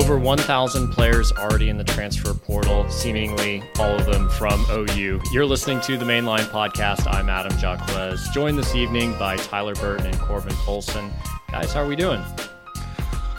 [0.00, 5.20] over 1,000 players already in the transfer portal, seemingly all of them from OU.
[5.30, 7.06] You're listening to the Mainline Podcast.
[7.06, 7.86] I'm Adam Jacques,
[8.32, 11.10] joined this evening by Tyler Burton and Corbin Colson.
[11.50, 12.18] Guys, how are we doing?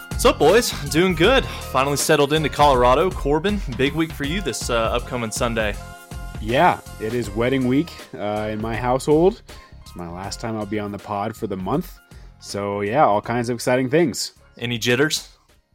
[0.09, 0.69] What's up, boys?
[0.91, 1.43] Doing good.
[1.45, 3.09] Finally settled into Colorado.
[3.09, 5.73] Corbin, big week for you this uh, upcoming Sunday.
[6.39, 9.41] Yeah, it is wedding week uh, in my household.
[9.81, 11.97] It's my last time I'll be on the pod for the month.
[12.39, 14.33] So, yeah, all kinds of exciting things.
[14.59, 15.27] Any jitters?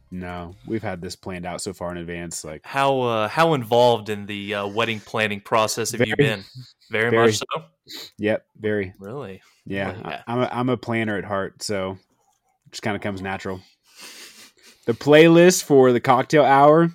[0.09, 2.43] No, we've had this planned out so far in advance.
[2.43, 6.43] Like how uh, how involved in the uh, wedding planning process have very, you been?
[6.89, 8.05] Very, very, much so.
[8.17, 8.93] Yep, very.
[8.99, 9.41] Really?
[9.65, 10.03] Yeah, really?
[10.05, 13.59] I, am a, I'm a planner at heart, so it just kind of comes natural.
[14.85, 16.89] The playlist for the cocktail hour.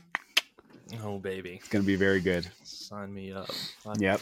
[1.02, 2.48] Oh baby, it's gonna be very good.
[2.64, 3.50] Sign me up.
[3.86, 4.20] I'm, yep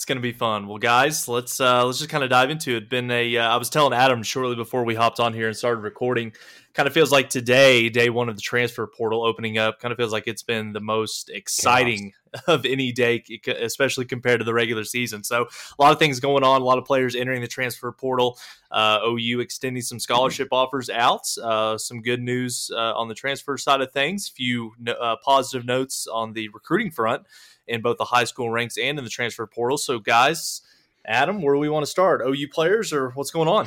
[0.00, 0.66] it's going to be fun.
[0.66, 2.88] Well, guys, let's uh, let's just kind of dive into it.
[2.88, 5.82] Been a uh, I was telling Adam shortly before we hopped on here and started
[5.82, 6.32] recording.
[6.72, 9.78] Kind of feels like today, day one of the transfer portal opening up.
[9.78, 12.14] Kind of feels like it's been the most exciting.
[12.46, 15.24] Of any day, especially compared to the regular season.
[15.24, 15.42] So
[15.78, 16.60] a lot of things going on.
[16.60, 18.38] A lot of players entering the transfer portal.
[18.70, 21.26] Uh, OU extending some scholarship offers out.
[21.42, 24.28] Uh, some good news uh, on the transfer side of things.
[24.28, 27.26] Few uh, positive notes on the recruiting front
[27.66, 29.78] in both the high school ranks and in the transfer portal.
[29.78, 30.62] So, guys,
[31.04, 32.20] Adam, where do we want to start?
[32.26, 33.66] OU players or what's going on?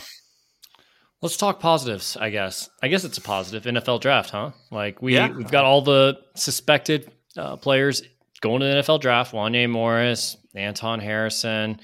[1.22, 2.70] Let's talk positives, I guess.
[2.82, 4.52] I guess it's a positive NFL draft, huh?
[4.72, 5.32] Like we yeah.
[5.32, 8.04] we've got all the suspected uh, players
[8.44, 11.80] going to the NFL draft: Wanya Morris, Anton Harrison.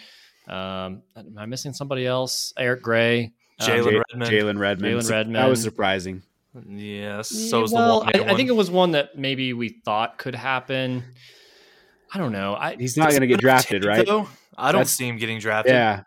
[0.47, 2.53] Um, am I missing somebody else?
[2.57, 4.31] Eric Gray, Jalen um, Redmond.
[4.31, 4.95] Jalen Redmond.
[4.95, 5.35] Jalen Redmond.
[5.37, 6.21] That was surprising.
[6.67, 7.29] Yes.
[7.29, 11.03] So well, I, I, think it was one that maybe we thought could happen.
[12.11, 12.55] I don't know.
[12.55, 14.05] I, He's not going to get drafted, right?
[14.05, 14.27] Though?
[14.57, 15.73] I don't That's, see him getting drafted.
[15.73, 16.03] Yeah.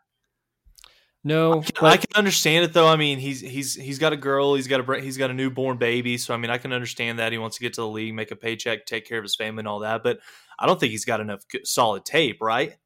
[1.25, 2.89] No, I can, I can, understand it though.
[2.89, 5.79] I mean, he's he's he's got a girl, he's got a he's got a newborn
[5.79, 8.13] baby, so I mean, I can understand that he wants to get to the league,
[8.13, 10.03] make a paycheck, take care of his family, and all that.
[10.03, 10.19] But
[10.59, 12.77] I don't think he's got enough solid tape, right?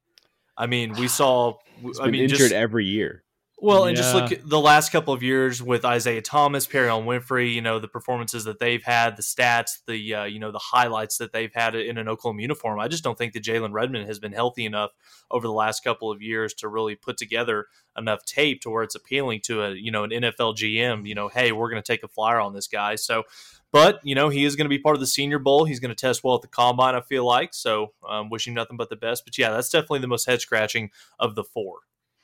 [0.55, 1.55] I mean, we saw.
[1.99, 3.23] I mean, injured just, every year.
[3.59, 7.55] Well, and just look at the last couple of years with Isaiah Thomas, Perrion Winfrey,
[7.55, 11.17] you know, the performances that they've had, the stats, the, uh, you know, the highlights
[11.17, 12.79] that they've had in an Oklahoma uniform.
[12.79, 14.91] I just don't think that Jalen Redmond has been healthy enough
[15.31, 17.65] over the last couple of years to really put together
[17.97, 21.27] enough tape to where it's appealing to a, you know, an NFL GM, you know,
[21.27, 22.93] hey, we're going to take a flyer on this guy.
[22.93, 23.23] So,
[23.71, 25.65] but, you know, he is going to be part of the Senior Bowl.
[25.65, 27.55] He's going to test well at the combine, I feel like.
[27.55, 29.25] So, um, wishing nothing but the best.
[29.25, 31.79] But yeah, that's definitely the most head scratching of the four.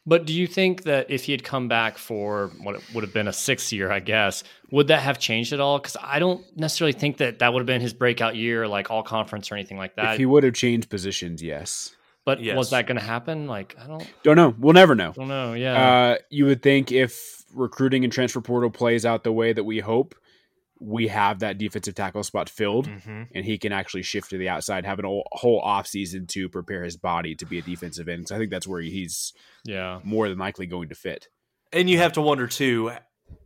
[0.06, 3.30] But do you think that if he had come back for what would have been
[3.30, 5.80] a sixth year, I guess, would that have changed at all?
[5.80, 9.02] Because I don't necessarily think that that would have been his breakout year, like all
[9.02, 10.14] conference or anything like that.
[10.14, 11.96] If he would have changed positions, yes.
[12.26, 12.58] But yes.
[12.58, 13.48] was that going to happen?
[13.48, 14.54] Like, I don't don't know.
[14.58, 15.14] We'll never know.
[15.14, 15.54] Don't know.
[15.54, 15.92] Yeah.
[15.92, 19.80] Uh, you would think if recruiting and transfer portal plays out the way that we
[19.80, 20.16] hope,
[20.84, 23.24] we have that defensive tackle spot filled mm-hmm.
[23.34, 26.84] and he can actually shift to the outside, have a whole off season to prepare
[26.84, 28.28] his body to be a defensive end.
[28.28, 29.34] So I think that's where he's
[29.64, 31.30] yeah more than likely going to fit.
[31.72, 32.92] And you have to wonder too,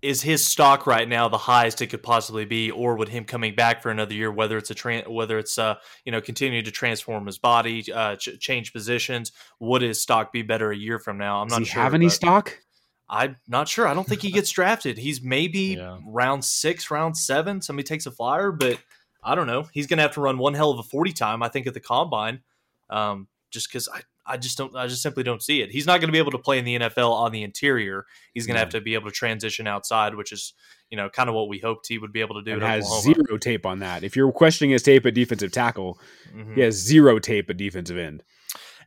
[0.02, 3.54] is his stock right now the highest it could possibly be, or would him coming
[3.54, 6.72] back for another year, whether it's a tra- whether it's uh you know continuing to
[6.72, 11.18] transform his body, uh, ch- change positions, would his stock be better a year from
[11.20, 11.42] now?
[11.42, 11.84] I'm Does not he sure.
[11.84, 12.60] Have any stock?
[13.10, 13.88] I'm not sure.
[13.88, 14.98] I don't think he gets drafted.
[14.98, 15.98] He's maybe yeah.
[16.06, 17.62] round six, round seven.
[17.62, 18.80] Somebody takes a flyer, but
[19.24, 19.68] I don't know.
[19.72, 21.74] He's going to have to run one hell of a 40 time, I think, at
[21.74, 22.42] the combine.
[22.90, 25.72] Um, just because I, I just don't, I just simply don't see it.
[25.72, 28.06] He's not going to be able to play in the NFL on the interior.
[28.34, 28.66] He's going to yeah.
[28.66, 30.54] have to be able to transition outside, which is,
[30.90, 32.54] you know, kind of what we hoped he would be able to do.
[32.54, 33.16] And has Oklahoma.
[33.26, 34.04] zero tape on that.
[34.04, 35.98] If you're questioning his tape at defensive tackle,
[36.36, 36.56] mm-hmm.
[36.56, 38.24] he has zero tape at defensive end.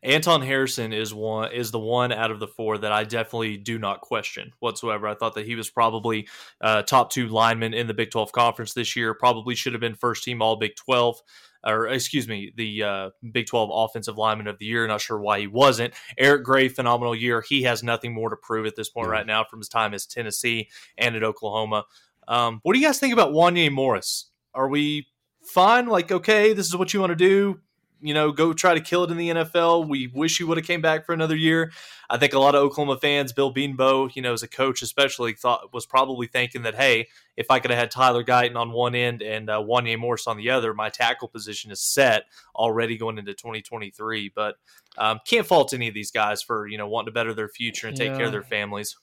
[0.02, 3.78] Anton Harrison is one is the one out of the four that I definitely do
[3.78, 5.06] not question whatsoever.
[5.06, 6.28] I thought that he was probably
[6.60, 9.14] uh, top two lineman in the Big Twelve conference this year.
[9.14, 11.20] Probably should have been first team All Big Twelve
[11.64, 14.86] or excuse me, the uh, Big 12 Offensive Lineman of the Year.
[14.86, 15.94] Not sure why he wasn't.
[16.16, 17.42] Eric Gray, phenomenal year.
[17.46, 20.06] He has nothing more to prove at this point right now from his time as
[20.06, 21.84] Tennessee and at Oklahoma.
[22.28, 24.30] Um, what do you guys think about Wanya Morris?
[24.54, 25.08] Are we
[25.42, 25.86] fine?
[25.86, 27.60] Like, okay, this is what you want to do
[28.00, 29.88] you know, go try to kill it in the NFL.
[29.88, 31.72] We wish he would have came back for another year.
[32.08, 35.34] I think a lot of Oklahoma fans, Bill Bedenbaugh, you know, as a coach especially,
[35.34, 38.94] thought was probably thinking that, hey, if I could have had Tyler Guyton on one
[38.94, 42.24] end and uh, Wanya Morris on the other, my tackle position is set
[42.54, 44.32] already going into 2023.
[44.34, 44.56] But
[44.98, 47.86] um, can't fault any of these guys for you know wanting to better their future
[47.86, 48.16] and take yeah.
[48.16, 48.96] care of their families.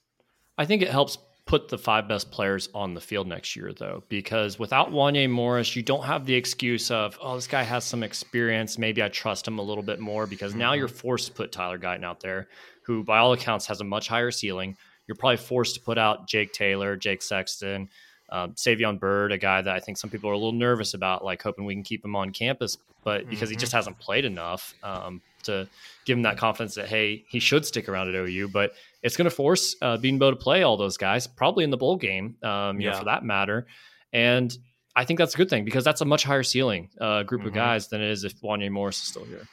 [0.57, 1.17] I think it helps
[1.47, 5.75] put the five best players on the field next year, though, because without Wanya Morris,
[5.75, 8.77] you don't have the excuse of, oh, this guy has some experience.
[8.77, 10.97] Maybe I trust him a little bit more because now you're mm-hmm.
[10.97, 12.49] forced to put Tyler Guyton out there,
[12.83, 14.77] who by all accounts has a much higher ceiling.
[15.07, 17.89] You're probably forced to put out Jake Taylor, Jake Sexton,
[18.29, 21.24] Um, Savion Byrd, a guy that I think some people are a little nervous about,
[21.24, 23.53] like hoping we can keep him on campus, but because mm-hmm.
[23.53, 25.68] he just hasn't played enough um, to
[26.06, 28.50] give him that confidence that hey, he should stick around at OU.
[28.50, 31.77] But it's going to force uh, Bedenbaugh to play all those guys, probably in the
[31.77, 32.94] bowl game, um, you yeah.
[32.94, 33.65] know, for that matter.
[34.12, 34.56] And
[34.95, 37.50] I think that's a good thing because that's a much higher ceiling uh, group mm-hmm.
[37.50, 39.47] of guys than it is if Wanya Morris is still here.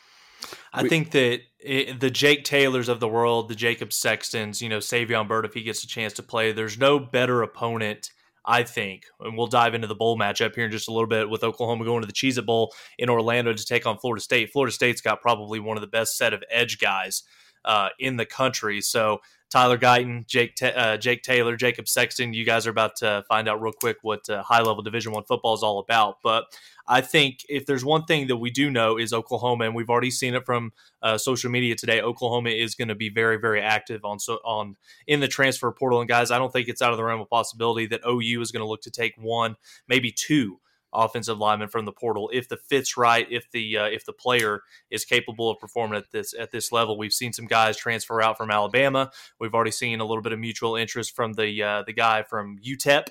[0.73, 4.69] I we, think that it, the Jake Taylors of the world, the Jacob Sextons, you
[4.69, 8.11] know, Savion Byrd, if he gets a chance to play, there's no better opponent,
[8.46, 9.05] I think.
[9.20, 11.85] And we'll dive into the bowl matchup here in just a little bit with Oklahoma
[11.85, 14.50] going to the Cheez It Bowl in Orlando to take on Florida State.
[14.52, 17.23] Florida State's got probably one of the best set of edge guys
[17.65, 18.81] uh, in the country.
[18.81, 19.21] So
[19.55, 22.35] Tyler Guyton, Jake uh, Jake Taylor, Jacob Sexton.
[22.35, 25.23] You guys are about to find out real quick what uh, high level Division One
[25.23, 26.17] football is all about.
[26.25, 26.47] But
[26.89, 30.11] I think if there's one thing that we do know is Oklahoma, and we've already
[30.11, 30.73] seen it from
[31.03, 32.01] uh, social media today.
[32.01, 34.77] Oklahoma is going to be very very active on so on
[35.07, 36.01] in the transfer portal.
[36.01, 38.51] And guys, I don't think it's out of the realm of possibility that OU is
[38.51, 39.55] going to look to take one,
[39.87, 40.59] maybe two
[40.94, 44.62] offensive lineman from the portal if the fit's right, if the uh, if the player
[44.91, 46.96] is capable of performing at this at this level.
[46.96, 49.11] We've seen some guys transfer out from Alabama.
[49.38, 52.58] We've already seen a little bit of mutual interest from the uh, the guy from
[52.58, 53.06] UTEP,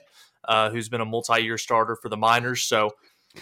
[0.46, 2.62] uh, who's been a multi-year starter for the Miners.
[2.62, 2.92] So.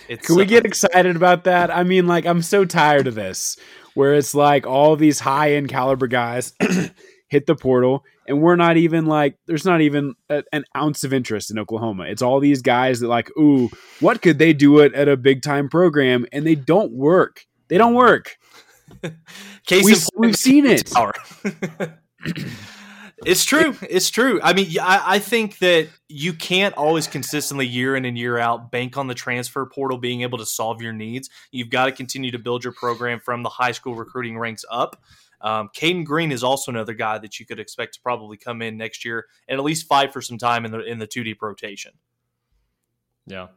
[0.07, 1.69] Can we get excited about that?
[1.69, 3.57] I mean, like, I'm so tired of this,
[3.93, 6.53] where it's like all these high end caliber guys
[7.27, 11.11] hit the portal and we're not even like there's not even a, an ounce of
[11.13, 12.05] interest in Oklahoma.
[12.05, 13.69] It's all these guys that like, ooh,
[13.99, 16.25] what could they do it at a big time program?
[16.31, 17.45] And they don't work.
[17.67, 18.37] They don't work.
[19.65, 20.93] Case we, we've seen it.
[23.25, 23.75] it's true.
[23.81, 24.39] It's true.
[24.41, 28.71] I mean, I, I think that you can't always consistently year in and year out
[28.71, 31.29] bank on the transfer portal being able to solve your needs.
[31.51, 35.01] You've got to continue to build your program from the high school recruiting ranks up.
[35.43, 38.77] Um, Cayden Green is also another guy that you could expect to probably come in
[38.77, 41.41] next year and at least fight for some time in the in the two deep
[41.41, 41.93] rotation.
[43.25, 43.47] Yeah.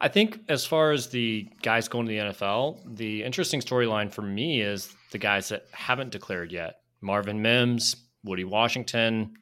[0.00, 4.22] I think as far as the guys going to the NFL, the interesting storyline for
[4.22, 6.76] me is the guys that haven't declared yet.
[7.00, 9.34] Marvin Mims, Woody Washington,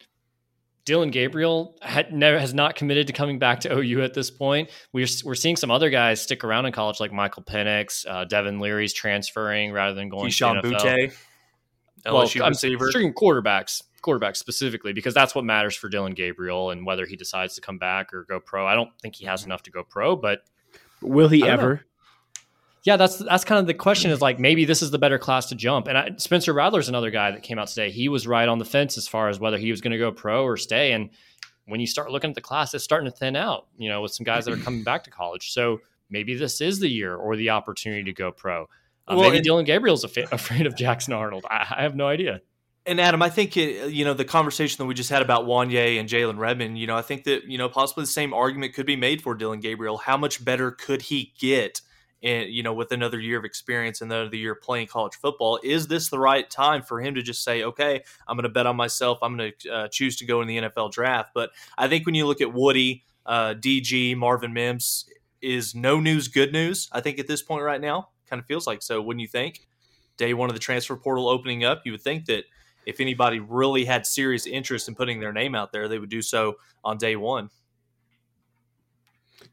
[0.89, 4.71] Dillon Gabriel had never has not committed to coming back to OU at this point.
[4.93, 8.59] We're we're seeing some other guys stick around in college, like Michael Penix, uh, Devin
[8.59, 10.81] Leary's transferring rather than going Kayshon to the NFL.
[10.81, 11.13] Boutte.
[12.07, 12.87] LSU well, receiver.
[12.87, 17.17] I'm speaking quarterbacks, quarterbacks specifically, because that's what matters for Dillon Gabriel and whether he
[17.17, 18.67] decides to come back or go pro.
[18.67, 20.41] I don't think he has enough to go pro, but
[21.01, 21.75] will he ever?
[21.75, 21.81] Know.
[22.85, 24.11] Yeah, that's that's kind of the question.
[24.11, 25.89] Is like maybe this is the better class to jump.
[25.89, 27.91] And I, Spencer Rattler's another guy that came out today.
[27.91, 30.13] He was right on the fence as far as whether he was going to go
[30.13, 30.93] pro or stay.
[30.93, 31.11] And
[31.67, 33.67] when you start looking at the class, it's starting to thin out.
[33.77, 35.53] You know, with some guys that are coming back to college.
[35.53, 38.69] So maybe this is the year or the opportunity to go pro.
[39.09, 41.47] Uh, well, maybe and, Dillon Gabriel's af- afraid of Jackson Arnold.
[41.51, 42.43] I, I, have no idea.
[42.85, 45.99] And Adam, I think it, you know the conversation that we just had about Wanya
[45.99, 46.79] and Jalen Redmond.
[46.79, 49.35] You know, I think that you know possibly the same argument could be made for
[49.35, 49.97] Dillon Gabriel.
[49.97, 51.81] How much better could he get?
[52.23, 55.87] And you know, with another year of experience and another year playing college football, is
[55.87, 58.77] this the right time for him to just say, "Okay, I'm going to bet on
[58.77, 59.19] myself.
[59.23, 61.31] I'm going to uh, choose to go in the NFL draft"?
[61.35, 65.07] But I think when you look at Woody, uh, DG, Marvin Mims,
[65.41, 66.89] is no news good news.
[66.93, 69.01] I think at this point right now, kind of feels like so.
[69.01, 69.67] Wouldn't you think?
[70.17, 72.45] Day one of the transfer portal opening up, you would think that
[72.87, 76.23] if anybody really had serious interest in putting their name out there, they would do
[76.23, 77.51] so on day one.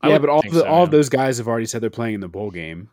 [0.03, 2.21] Yeah, but all the, so, all of those guys have already said they're playing in
[2.21, 2.89] the bowl game.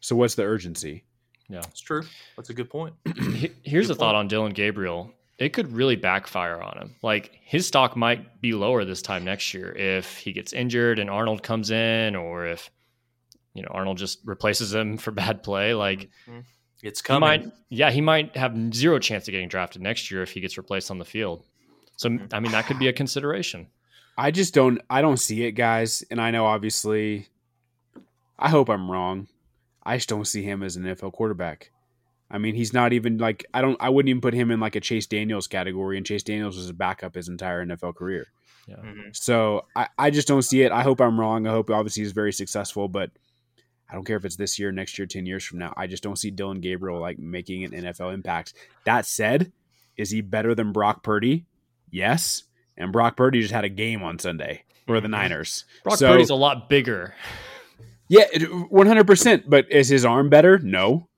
[0.00, 1.04] So what's the urgency?
[1.48, 2.02] Yeah, it's true.
[2.36, 2.94] That's a good point.
[3.62, 5.12] Here's good a thought on Dillon Gabriel.
[5.38, 6.94] It could really backfire on him.
[7.02, 11.10] Like his stock might be lower this time next year if he gets injured and
[11.10, 12.70] Arnold comes in, or if
[13.56, 15.74] you know Arnold just replaces him for bad play.
[15.74, 16.40] Like mm-hmm.
[16.82, 17.20] it's coming.
[17.20, 20.56] Might, yeah, he might have zero chance of getting drafted next year if he gets
[20.56, 21.42] replaced on the field.
[21.96, 22.26] So mm-hmm.
[22.32, 23.68] I mean that could be a consideration.
[24.18, 26.04] I just don't I don't see it, guys.
[26.10, 27.28] And I know obviously
[28.38, 29.28] I hope I'm wrong.
[29.82, 31.70] I just don't see him as an NFL quarterback.
[32.30, 34.76] I mean, he's not even like I don't I wouldn't even put him in like
[34.76, 38.26] a Chase Daniels category, and Chase Daniels was a backup his entire NFL career.
[38.66, 38.76] Yeah.
[38.76, 39.08] Mm-hmm.
[39.12, 40.72] So I, I just don't see it.
[40.72, 41.46] I hope I'm wrong.
[41.46, 43.10] I hope obviously he's very successful, but
[43.88, 45.72] I don't care if it's this year, next year, 10 years from now.
[45.76, 48.54] I just don't see Dillon Gabriel like making an NFL impact.
[48.84, 49.52] That said,
[49.96, 51.46] is he better than Brock Purdy?
[51.90, 52.44] Yes.
[52.76, 55.12] And Brock Purdy just had a game on Sunday for the mm-hmm.
[55.12, 55.64] Niners.
[55.84, 57.14] Brock so, Purdy's a lot bigger.
[58.08, 59.44] Yeah, 100%.
[59.48, 60.58] But is his arm better?
[60.58, 61.08] No.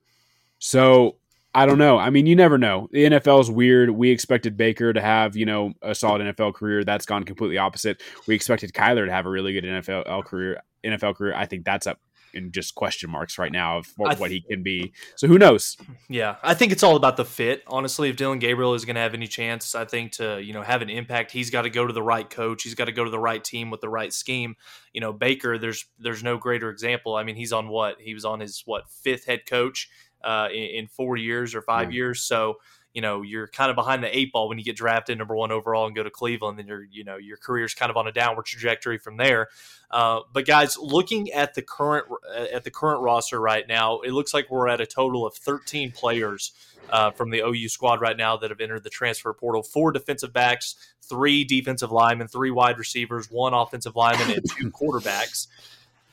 [0.59, 1.15] So
[1.53, 1.97] I don't know.
[1.97, 2.87] I mean, you never know.
[2.91, 3.89] The NFL is weird.
[3.89, 6.83] We expected Baker to have, you know, a solid NFL career.
[6.83, 8.01] That's gone completely opposite.
[8.27, 10.61] We expected Kyler to have a really good NFL career.
[10.85, 11.33] NFL career.
[11.35, 11.99] I think that's up
[12.33, 14.93] in just question marks right now of what, th- what, he can be.
[15.15, 15.77] So who knows?
[16.07, 17.63] Yeah, I think it's all about the fit.
[17.67, 20.61] Honestly, if Dillon Gabriel is going to have any chance, I think to you know
[20.61, 22.63] have an impact, he's got to go to the right coach.
[22.63, 24.55] He's got to go to the right team with the right scheme.
[24.93, 27.15] You know, Baker, there's there's no greater example.
[27.15, 29.89] I mean, he's on what he was on his what fifth head coach
[30.23, 31.97] uh, in, in, four years or five yeah.
[31.97, 32.21] years.
[32.21, 32.55] So
[32.93, 35.51] you know you're kind of behind the eight ball when you get drafted number one
[35.51, 36.57] overall and go to Cleveland.
[36.57, 39.49] Then your you know your career's kind of on a downward trajectory from there.
[39.91, 42.05] Uh, but guys, looking at the current
[42.53, 45.91] at the current roster right now, it looks like we're at a total of 13
[45.91, 46.51] players.
[46.91, 49.61] Uh, from the OU squad right now that have entered the transfer portal.
[49.61, 55.45] Four defensive backs, three defensive linemen, three wide receivers, one offensive lineman, and two quarterbacks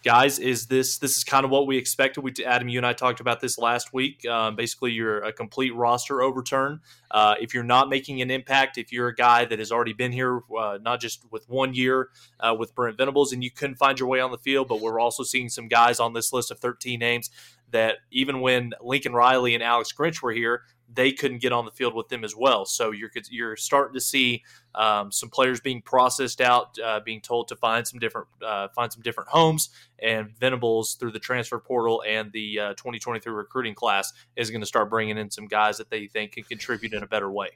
[0.07, 2.23] guys, is this this is kind of what we expected?
[2.23, 4.25] We Adam, you and I talked about this last week.
[4.25, 6.81] Um, basically, you're a complete roster overturn.
[7.11, 10.13] Uh, if you're not making an impact, if you're a guy that has already been
[10.13, 13.99] here, uh, not just with one year uh, with Brent Venables, and you couldn't find
[13.99, 16.61] your way on the field, but we're also seeing some guys on this list of
[16.61, 17.29] 13 names
[17.73, 20.63] that even when Lincoln Riley and Alex Grinch were here,
[20.97, 22.65] they couldn't get on the field with them as well.
[22.65, 24.43] So you're you're starting to see
[24.75, 28.93] um, some players being processed out, uh, being told to find some different uh, find
[28.93, 29.69] some different homes.
[30.01, 34.67] And Venables through the transfer portal and the uh, 2023 recruiting class is going to
[34.67, 37.51] start bringing in some guys that they think can contribute in a better way.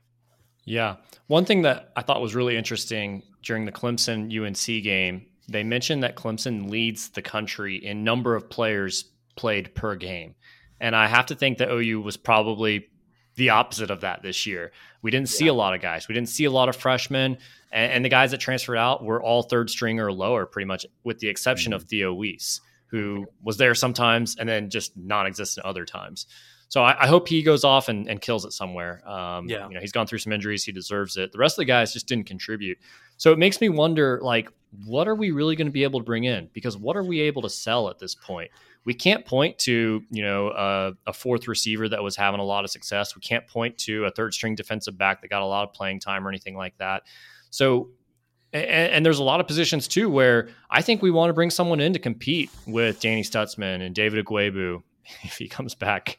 [0.65, 5.65] Yeah, one thing that I thought was really interesting during the Clemson UNC game, they
[5.65, 9.07] mentioned that Clemson leads the country in number of players
[9.37, 10.35] played per game.
[10.81, 12.89] And I have to think that OU was probably
[13.41, 14.71] the opposite of that this year.
[15.01, 15.53] We didn't see yeah.
[15.53, 16.09] a lot of guys.
[16.09, 17.39] We didn't see a lot of freshmen,
[17.73, 20.85] and, and, the guys that transferred out were all third string or lower, pretty much,
[21.05, 21.83] with the exception mm-hmm.
[21.83, 26.27] of Theo Wease, who was there sometimes and then just non-existent other times.
[26.69, 29.03] So I, I hope he goes off and, and kills it somewhere.
[29.09, 30.63] Um, yeah, you know, he's gone through some injuries.
[30.63, 31.33] He deserves it.
[31.33, 32.77] The rest of the guys just didn't contribute.
[33.21, 34.51] So it makes me wonder, like,
[34.87, 36.49] what are we really going to be able to bring in?
[36.55, 38.51] Because what are we able to sell at this point?
[38.85, 42.65] we can't point to you know uh, a fourth receiver that was having a lot
[42.65, 43.15] of success.
[43.15, 46.01] We can't point to a third string defensive back that got a lot of playing
[46.01, 47.03] time or anything like that.
[47.51, 47.91] So,
[48.53, 51.51] and, and there's a lot of positions too where I think we want to bring
[51.51, 54.83] someone in to compete with Danny Stutsman and David Ugwoegbu
[55.23, 56.19] if he comes back,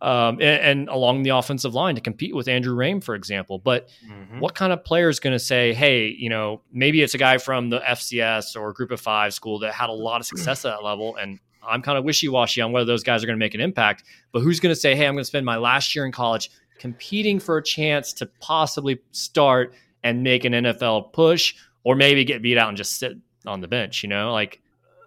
[0.00, 3.58] um, and, and, along the offensive line to compete with Andrew Raym, for example.
[3.58, 4.40] But mm-hmm.
[4.40, 7.38] what kind of player is going to say, hey, you know, maybe it's a guy
[7.38, 10.76] from the FCS or Group of Five school that had a lot of success at
[10.76, 13.44] that level, and I'm kind of wishy washy on whether those guys are going to
[13.44, 14.04] make an impact.
[14.32, 16.50] But who's going to say, hey, I'm going to spend my last year in college
[16.78, 21.54] competing for a chance to possibly start and make an NFL push,
[21.84, 23.16] or maybe get beat out and just sit
[23.46, 24.02] on the bench?
[24.02, 24.60] You know, like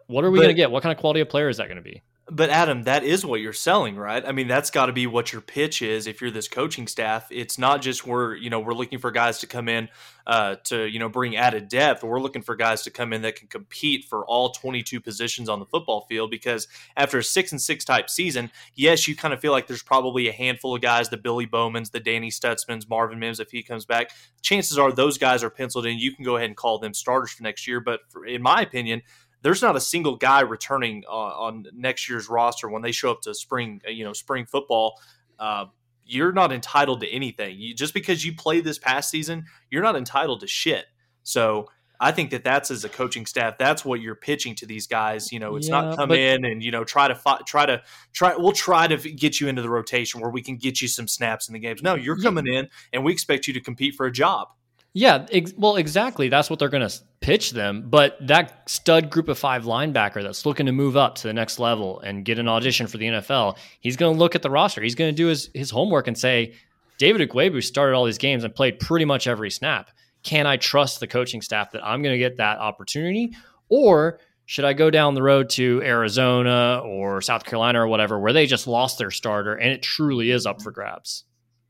[0.08, 0.72] what are we going to get?
[0.72, 2.02] What kind of quality of player is that going to be?
[2.34, 4.26] But Adam, that is what you're selling, right?
[4.26, 6.08] I mean, that's got to be what your pitch is.
[6.08, 9.40] If you're this coaching staff, it's not just we're you know we're looking for guys
[9.40, 9.90] to come in
[10.26, 12.06] uh, to you know bring added depth.
[12.06, 15.60] We're looking for guys to come in that can compete for all 22 positions on
[15.60, 16.32] the football field.
[16.32, 19.84] Because after a six and six type season, yes, you kind of feel like there's
[19.84, 23.62] probably a handful of guys, the Billy Bowmans, the Danny Stutsmans, Marvin Mims, if he
[23.62, 24.12] comes back.
[24.42, 26.00] Chances are those guys are penciled in.
[26.00, 27.82] You can go ahead and call them starters for next year.
[27.82, 29.02] But for, in my opinion
[29.42, 33.22] there's not a single guy returning uh, on next year's roster when they show up
[33.22, 35.00] to spring, uh, you know, spring football.
[35.40, 35.66] Uh,
[36.06, 37.58] you're not entitled to anything.
[37.58, 40.86] You, just because you played this past season, you're not entitled to shit.
[41.24, 41.68] So
[42.00, 45.32] I think that that's as a coaching staff, that's what you're pitching to these guys.
[45.32, 47.68] You know, it's yeah, not come but, in and you know try to fi- try
[47.68, 48.36] to try.
[48.36, 51.48] We'll try to get you into the rotation where we can get you some snaps
[51.48, 51.84] in the games.
[51.84, 54.48] No, you're coming in and we expect you to compete for a job.
[54.94, 56.28] Yeah, ex- well, exactly.
[56.28, 57.86] That's what they're going to pitch them.
[57.90, 61.60] But that stud group of five linebacker that's looking to move up to the next
[61.60, 64.82] level and get an audition for the NFL, he's going to look at the roster.
[64.82, 66.56] He's going to do his, his homework and say,
[66.98, 69.90] David Ugwoegbu started all these games and played pretty much every snap.
[70.24, 73.34] Can I trust the coaching staff that I'm going to get that opportunity?
[73.70, 78.34] Or should I go down the road to Arizona or South Carolina or whatever, where
[78.34, 81.24] they just lost their starter and it truly is up for grabs?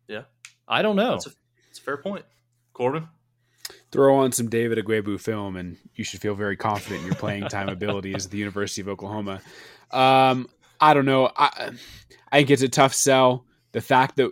[0.07, 0.23] Yeah.
[0.67, 1.11] I don't know.
[1.11, 1.31] That's a,
[1.67, 2.25] that's a fair point.
[2.81, 3.07] Corbin?
[3.91, 7.43] Throw on some David Ugwoegbu film, and you should feel very confident in your playing
[7.43, 9.39] time abilities at the University of Oklahoma.
[9.91, 11.29] Um, I don't know.
[11.37, 11.73] I,
[12.31, 13.45] I think it's a tough sell.
[13.71, 14.31] The fact that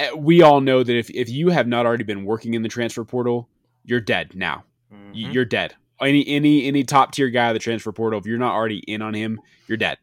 [0.00, 2.68] eh, we all know that if, if you have not already been working in the
[2.68, 3.48] transfer portal,
[3.84, 4.64] you're dead now.
[4.92, 5.30] Mm-hmm.
[5.30, 5.76] You're dead.
[6.00, 9.02] Any any any top tier guy of the transfer portal, if you're not already in
[9.02, 9.98] on him, you're dead.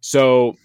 [0.00, 0.56] So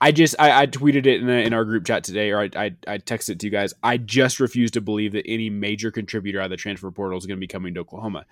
[0.00, 2.76] I just I, I tweeted it in, in, our group chat today, or I, I,
[2.86, 3.72] I texted it to you guys.
[3.82, 7.26] I just refuse to believe that any major contributor out of the transfer portal is
[7.26, 8.26] going to be coming to Oklahoma.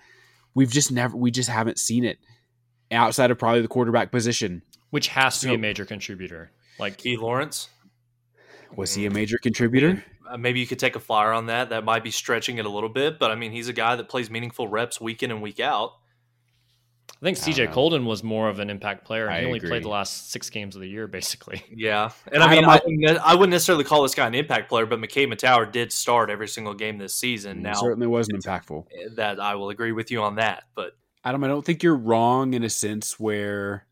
[0.53, 2.19] We've just never we just haven't seen it
[2.91, 6.51] outside of probably the quarterback position, which has to so, be a major contributor.
[6.77, 7.69] Like Key Lawrence,
[8.75, 10.03] was he a major contributor?
[10.29, 11.69] Uh, maybe you could take a flyer on that.
[11.69, 14.09] That might be stretching it a little bit, but I mean, he's a guy that
[14.09, 15.93] plays meaningful reps week in and week out.
[17.21, 19.29] I think CJ um, Coldon was more of an impact player.
[19.29, 19.69] I he only agree.
[19.69, 21.63] played the last six games of the year, basically.
[21.75, 24.69] Yeah, and I mean, I, I- wouldn't, I wouldn't necessarily call this guy an impact
[24.69, 27.61] player, but McKade Mettauer did start every single game this season.
[27.61, 28.85] Now certainly wasn't impactful.
[29.15, 30.93] that I will agree with you on that, but
[31.23, 33.87] Adam, I don't think you're wrong in a sense where,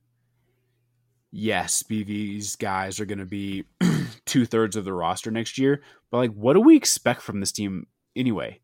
[1.31, 3.63] yes, BV's guys are going to be
[4.25, 5.81] two thirds of the roster next year.
[6.11, 8.59] But like, what do we expect from this team anyway?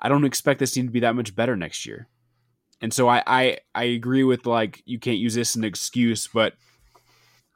[0.00, 2.08] I don't expect this team to be that much better next year.
[2.82, 6.28] And so I, I, I agree with like you can't use this as an excuse,
[6.28, 6.54] but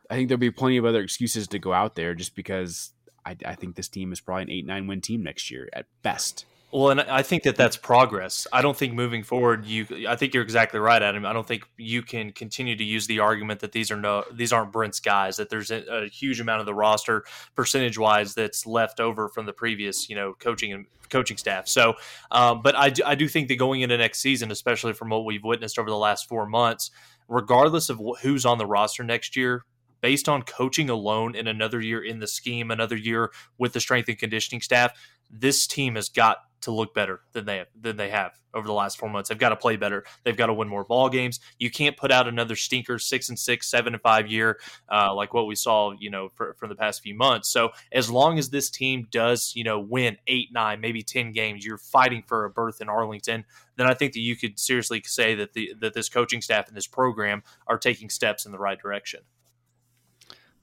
[0.08, 2.92] I think there'll be plenty of other excuses to go out there just because
[3.26, 5.86] I, I think this team is probably an eight nine win team next year at
[6.02, 6.46] best.
[6.72, 8.46] Well, and I think that that's progress.
[8.52, 9.86] I don't think moving forward, you.
[10.08, 11.24] I think you're exactly right, Adam.
[11.24, 14.52] I don't think you can continue to use the argument that these are no, these
[14.52, 15.36] aren't Brent's guys.
[15.36, 19.52] That there's a, huge amount of the roster, percentage wise, that's left over from the
[19.52, 21.68] previous, you know, coaching and coaching staff.
[21.68, 21.94] So,
[22.32, 25.24] um, but I do, I do think that going into next season, especially from what
[25.24, 26.90] we've witnessed over the last four months,
[27.28, 29.64] regardless of who's on the roster next year,
[30.00, 34.08] based on coaching alone in another year in the scheme, another year with the strength
[34.08, 34.92] and conditioning staff,
[35.30, 38.72] this team has got to look better than they have, than they have over the
[38.72, 39.28] last four months.
[39.28, 40.04] They've got to play better.
[40.24, 41.38] They've got to win more ball games.
[41.60, 44.58] You can't put out another stinker six and six, seven and five year
[44.90, 47.48] uh, like what we saw, you know, for, from the past few months.
[47.48, 51.64] So as long as this team does, you know, win eight, nine, maybe ten games,
[51.64, 53.44] you're fighting for a berth in Arlington.
[53.76, 56.76] Then I think that you could seriously say that the that this coaching staff and
[56.76, 59.20] this program are taking steps in the right direction.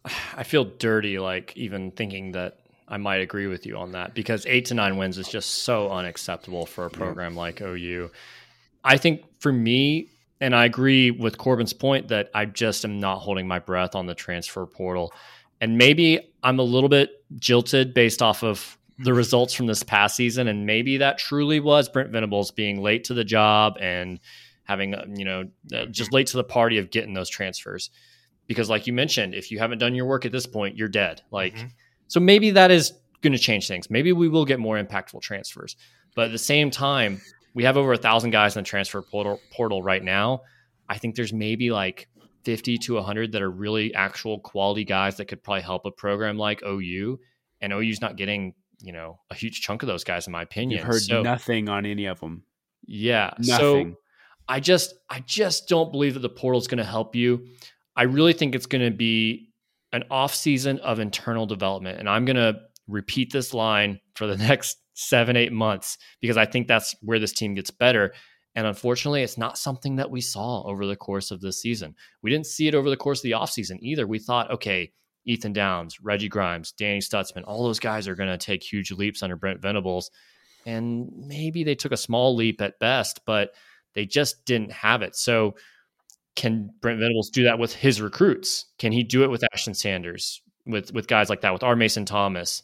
[0.36, 2.60] I feel dirty, like even thinking that
[2.94, 5.90] I might agree with you on that because eight to nine wins is just so
[5.90, 8.12] unacceptable for a program like OU.
[8.84, 10.10] I think for me,
[10.40, 14.06] and I agree with Corbin's point that I just am not holding my breath on
[14.06, 15.12] the transfer portal.
[15.60, 20.16] And maybe I'm a little bit jilted based off of the results from this past
[20.16, 20.48] season.
[20.48, 24.20] And maybe that truly was Brent Venables being late to the job and
[24.66, 27.90] having, uh, you know, uh, just late to the party of getting those transfers.
[28.46, 31.24] Because, like you mentioned, if you haven't done your work at this point, you're dead.
[31.32, 31.72] Like, Mhm.
[32.08, 33.90] So maybe that is going to change things.
[33.90, 35.76] Maybe we will get more impactful transfers.
[36.16, 37.22] But at the same time,
[37.54, 40.42] we have over a thousand guys in the transfer portal, portal right now.
[40.90, 42.08] I think there's maybe like
[42.44, 46.38] 50 to 100 that are really actual quality guys that could probably help a program
[46.38, 47.20] like OU.
[47.62, 50.80] And OU's not getting, you know, a huge chunk of those guys, in my opinion.
[50.80, 52.44] You've heard So- nothing on any of them.
[52.86, 53.32] yeah.
[53.40, 53.92] Nothing.
[53.94, 53.98] So
[54.50, 57.48] I just I just don't believe that the portal is going to help you.
[57.96, 59.53] I really think it's going to be
[59.94, 64.38] an off season of internal development, and I'm going to repeat this line for the
[64.50, 68.14] next seven eight months because I think that's where this team gets better.
[68.56, 71.96] And unfortunately, it's not something that we saw over the course of this season.
[72.22, 74.06] We didn't see it over the course of the offseason either.
[74.06, 74.92] We thought, okay,
[75.26, 79.24] Ethan Downs, Reggie Grimes, Danny Stutsman, all those guys are going to take huge leaps
[79.24, 80.12] under Brent Venables.
[80.66, 83.52] And maybe they took a small leap at best, but
[83.96, 85.16] they just didn't have it.
[85.16, 85.56] So,
[86.36, 88.66] can Brent Venables do that with his recruits?
[88.80, 91.76] Can he do it with Ashton Sanders, with with guys like that, with R.
[91.76, 92.64] Mason Thomas,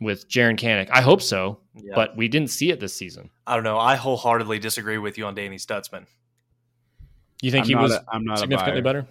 [0.00, 0.88] with Jaren Kanak?
[0.90, 1.92] I hope so, Yeah.
[1.94, 3.30] but we didn't see it this season.
[3.46, 3.78] I don't know.
[3.78, 6.06] I wholeheartedly disagree with you on Danny Stutsman.
[7.42, 9.06] You think I'm he not was a- I'm not significantly better?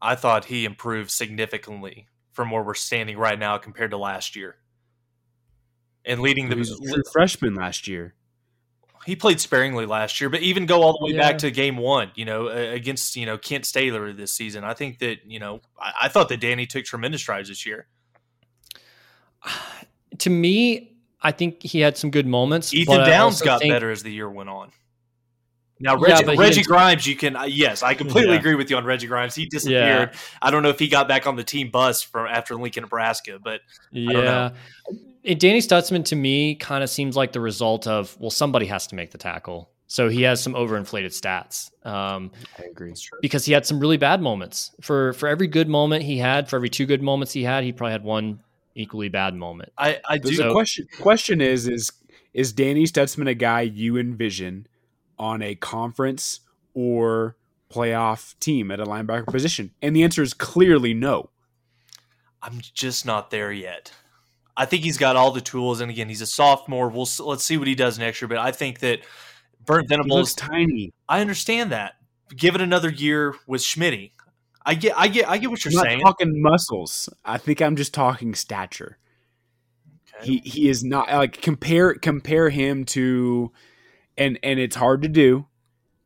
[0.00, 4.56] I thought he improved significantly from where we're standing right now compared to last year.
[6.04, 8.14] And leading He was a the freshman last year.
[9.06, 11.20] He played sparingly last year, but even go all the way Yeah.
[11.30, 14.64] back to game one, you know, against you know Kent Staler this season.
[14.64, 17.86] I think that you know I, I thought that Danny took tremendous strides this year.
[20.20, 22.72] To me, I think he had some good moments.
[22.72, 24.72] Ethan Downs got think- better as the year went on.
[25.78, 28.38] Now Reggie, he Reggie Grimes, you can uh, yes, I completely Yeah.
[28.38, 29.34] agree with you on Reggie Grimes.
[29.34, 30.12] He disappeared.
[30.40, 33.38] I don't know if he got back on the team bus from after Lincoln, Nebraska,
[33.44, 33.60] but
[33.92, 34.22] don't know.
[34.22, 34.50] Yeah.
[35.26, 38.86] It, Danny Stutsman to me kind of seems like the result of well, somebody has
[38.88, 39.70] to make the tackle.
[39.88, 42.92] So he has some overinflated stats um, I agree.
[43.22, 44.72] because he had some really bad moments.
[44.80, 47.72] For for every good moment he had, for every two good moments he had, he
[47.72, 48.40] probably had one
[48.74, 49.72] equally bad moment.
[49.76, 50.36] I I The, do.
[50.36, 51.92] the question question is is
[52.34, 54.66] is Danny Stutsman a guy you envision
[55.18, 56.40] on a conference
[56.74, 57.36] or
[57.70, 59.72] playoff team at a linebacker position?
[59.82, 61.30] And the answer is clearly no.
[62.42, 63.92] I'm just not there yet.
[64.56, 66.88] I think he's got all the tools, and again, he's a sophomore.
[66.88, 68.28] We'll let's see what he does next year.
[68.28, 69.00] But I think that
[69.68, 70.34] looks Venables.
[70.34, 70.92] tiny.
[71.08, 71.94] I understand that.
[72.34, 74.12] Give it another year with Schmitty.
[74.64, 76.00] I get, I get, I get what you're I'm not saying.
[76.00, 77.08] talking muscles.
[77.24, 78.98] I think I'm just talking stature.
[80.18, 80.26] Okay.
[80.26, 83.52] He he is not like compare compare him to
[84.18, 85.46] and and it's hard to do,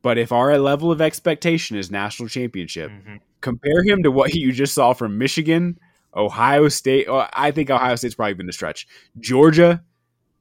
[0.02, 3.20] but if our level of expectation is national championship, Mhm.
[3.40, 5.78] compare him to what you just saw from Michigan,
[6.14, 7.06] Ohio State.
[7.08, 8.86] I think Ohio State's probably been a stretch.
[9.18, 9.82] Georgia,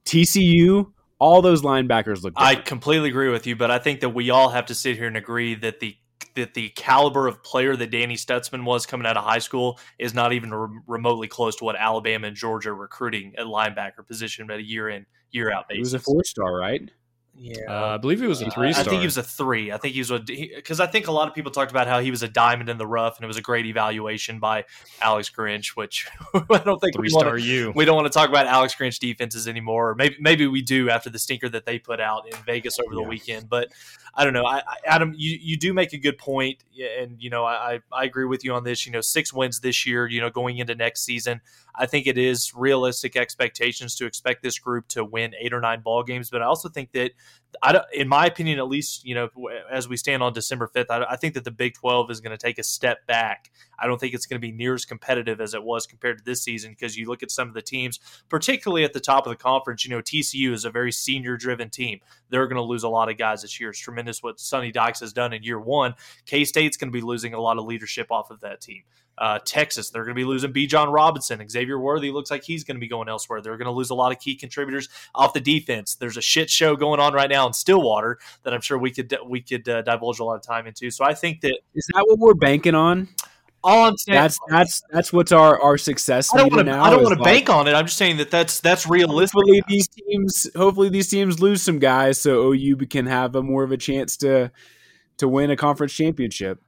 [0.04, 2.34] TCU, all those linebackers look.
[2.34, 2.58] Different.
[2.58, 5.06] I completely agree with you, but I think that we all have to sit here
[5.06, 5.96] and agree that the
[6.36, 10.14] that the caliber of player that Danny Stutsman was coming out of high school is
[10.14, 14.58] not even re- remotely close to what Alabama and Georgia recruiting at linebacker position at
[14.58, 15.76] a year in year out basis.
[15.76, 16.90] He was a four star, right?
[17.36, 18.68] Yeah, uh, I believe he was a three.
[18.68, 19.72] I think he was a three.
[19.72, 22.00] I think he was a because I think a lot of people talked about how
[22.00, 24.64] he was a diamond in the rough, and it was a great evaluation by
[25.00, 25.68] Alex Grinch.
[25.68, 27.72] Which I don't think three we star wanna, you.
[27.74, 29.94] We don't want to talk about Alex Grinch defenses anymore.
[29.94, 33.02] Maybe maybe we do after the stinker that they put out in Vegas over yeah.
[33.02, 33.48] the weekend.
[33.48, 33.68] But
[34.14, 34.44] I don't know.
[34.44, 36.62] I, I, Adam, you, you do make a good point,
[36.98, 38.84] and you know I, I agree with you on this.
[38.84, 40.06] You know, six wins this year.
[40.06, 41.40] You know, going into next season,
[41.80, 45.80] I think it is realistic expectations to expect this group to win eight or nine
[45.80, 46.28] ball games.
[46.28, 47.12] But I also think that
[47.62, 49.28] I don't, in my opinion, at least, you know,
[49.70, 52.36] as we stand on December 5th, I, I think that the Big 12 is going
[52.36, 53.50] to take a step back.
[53.78, 56.24] I don't think it's going to be near as competitive as it was compared to
[56.24, 59.30] this season because you look at some of the teams, particularly at the top of
[59.30, 62.00] the conference, you know, TCU is a very senior driven team.
[62.28, 63.70] They're going to lose a lot of guys this year.
[63.70, 65.94] It's tremendous what Sonny Dykes has done in year one.
[66.26, 68.82] K State's going to be losing a lot of leadership off of that team.
[69.20, 71.46] Uh, Texas, they're going to be losing Bijan Robinson.
[71.46, 73.42] Xavier Worthy looks like he's going to be going elsewhere.
[73.42, 75.94] They're going to lose a lot of key contributors off the defense.
[75.94, 79.16] There's a shit show going on right now in Stillwater that I'm sure we could
[79.26, 80.90] we could uh, divulge a lot of time into.
[80.90, 83.08] So I think that is that what we're banking on.
[83.62, 86.32] All I'm saying that's that's that's what's our our success.
[86.32, 86.72] I don't want to.
[86.72, 87.74] I don't want to bank on it.
[87.74, 89.34] I'm just saying that that's that's realistic.
[89.34, 90.48] Hopefully these teams.
[90.56, 94.16] Hopefully these teams lose some guys, so OU can have a more of a chance
[94.18, 94.50] to
[95.18, 96.62] to win a conference championship.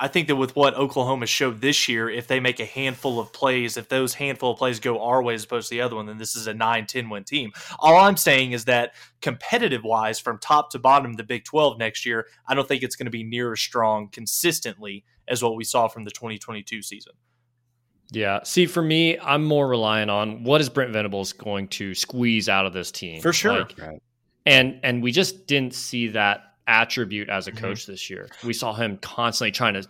[0.00, 3.32] I think that with what Oklahoma showed this year, if they make a handful of
[3.32, 6.06] plays, if those handful of plays go our way as opposed to the other one,
[6.06, 7.52] then this is a 9 10 win team.
[7.78, 12.04] All I'm saying is that competitive wise, from top to bottom, the Big 12 next
[12.04, 15.62] year, I don't think it's going to be near as strong consistently as what we
[15.62, 17.12] saw from the 2022 season.
[18.10, 18.40] Yeah.
[18.42, 22.66] See, for me, I'm more relying on what is Brent Venables going to squeeze out
[22.66, 23.22] of this team.
[23.22, 23.60] For sure.
[23.60, 23.76] Like,
[24.46, 27.64] and and we just didn't see that attribute as a mm-hmm.
[27.64, 27.92] coach mm-hmm.
[27.92, 28.28] this year.
[28.44, 29.86] We saw him constantly trying to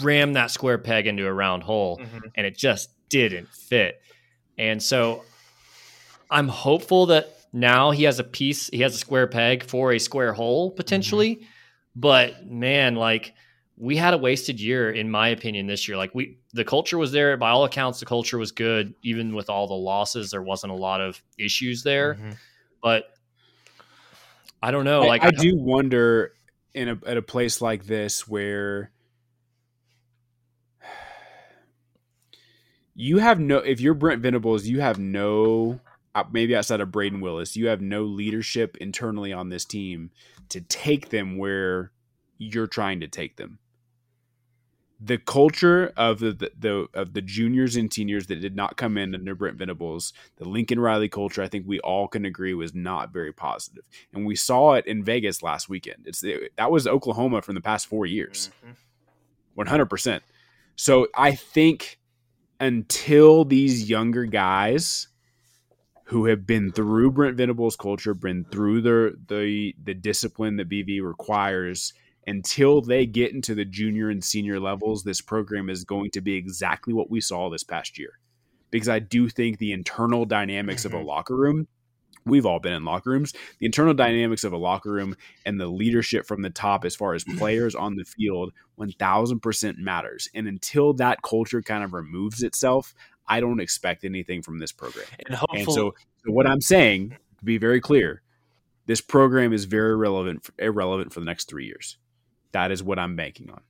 [0.00, 2.18] ram that square peg into a round hole, mm-hmm.
[2.34, 4.00] and it just didn't fit.
[4.58, 5.24] And so
[6.30, 9.98] I'm hopeful that now he has a piece, he has a square peg for a
[9.98, 11.36] square hole potentially.
[11.36, 11.44] Mm-hmm.
[11.96, 13.34] But man, like
[13.76, 15.96] we had a wasted year, in my opinion, this year.
[15.96, 18.00] Like we, the culture was there by all accounts.
[18.00, 20.30] The culture was good, even with all the losses.
[20.30, 22.30] There wasn't a lot of issues there, mm-hmm.
[22.82, 23.04] but
[24.62, 25.02] I don't know.
[25.02, 26.32] Like I, I do wonder
[26.74, 28.90] in a at a place like this where
[32.94, 35.80] you have no if you're Brent Venables, you have no
[36.14, 40.10] uh, maybe outside of Brayden Willis, you have no leadership internally on this team
[40.48, 41.92] to take them where
[42.38, 43.58] you're trying to take them
[45.00, 48.98] the culture of the, the, the, of the juniors and seniors that did not come
[48.98, 52.74] in under Brent Venables, the Lincoln Riley culture, I think we all can agree was
[52.74, 56.04] not very positive, and we saw it in Vegas last weekend.
[56.06, 58.72] It's it, that was Oklahoma from the past four years, mm-hmm.
[59.54, 60.22] one hundred percent.
[60.74, 61.98] So I think
[62.60, 65.08] until these younger guys
[66.04, 71.02] who have been through Brent Venables' culture, been through the the the discipline that BV
[71.02, 71.92] requires
[72.28, 76.34] until they get into the junior and senior levels, this program is going to be
[76.34, 78.18] exactly what we saw this past year.
[78.70, 80.88] Because I do think the internal dynamics mm-hmm.
[80.88, 81.08] of a mm-hmm.
[81.08, 81.68] locker room,
[82.26, 85.68] we've all been in locker rooms, the internal dynamics of a locker room and the
[85.68, 90.28] leadership from the top as far as players on the field 1000% matters.
[90.34, 92.92] And until that culture kind of removes itself,
[93.26, 95.06] I don't expect anything from this program.
[95.26, 98.22] And, and so, so, what I'm saying, to be very clear,
[98.84, 101.96] this program is very relevant, irrelevant for the next three years.
[102.52, 103.60] That is what I'm banking on.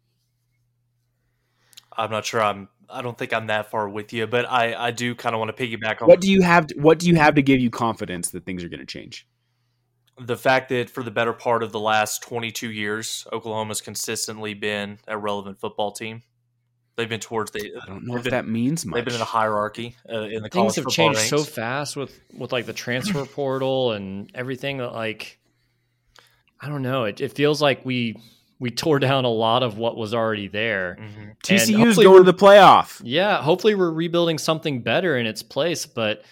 [1.96, 4.90] I'm not sure I'm I don't think I'm that far with you, but I, I
[4.92, 7.34] do kind of want to piggyback on what do you have what do you have
[7.34, 9.26] to give you confidence that things are going to change?
[10.20, 14.98] The fact that for the better part of the last 22 years, Oklahoma's consistently been
[15.06, 16.22] a relevant football team.
[16.96, 17.70] They've been towards the.
[17.80, 18.96] I don't know if been, that means much.
[18.96, 21.30] They've been in a hierarchy uh, in the things have changed ranks.
[21.30, 25.38] so fast with with like the transfer portal and everything that like
[26.60, 27.04] I don't know.
[27.04, 28.16] It, it feels like we
[28.60, 30.96] we tore down a lot of what was already there.
[31.00, 31.30] Mm-hmm.
[31.42, 33.00] TCU's going to the playoff.
[33.04, 36.22] Yeah, hopefully we're rebuilding something better in its place, but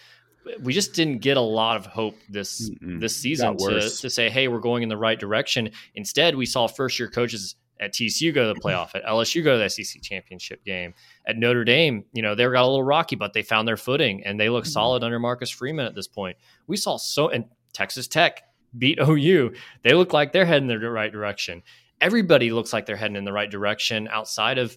[0.63, 3.01] we just didn't get a lot of hope this Mm-mm.
[3.01, 5.71] this season to, to say, hey, we're going in the right direction.
[5.95, 9.53] Instead, we saw first year coaches at TCU go to the playoff, at LSU go
[9.53, 10.95] to the SEC championship game.
[11.27, 14.25] At Notre Dame, you know, they got a little rocky, but they found their footing
[14.25, 14.71] and they look mm-hmm.
[14.71, 16.37] solid under Marcus Freeman at this point.
[16.67, 18.43] We saw so and Texas Tech
[18.77, 19.53] beat OU.
[19.83, 21.63] They look like they're heading in the right direction
[22.01, 24.77] everybody looks like they're heading in the right direction outside of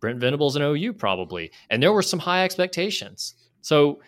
[0.00, 1.52] Brent Venables and OU probably.
[1.68, 3.34] And there were some high expectations.
[3.60, 4.00] So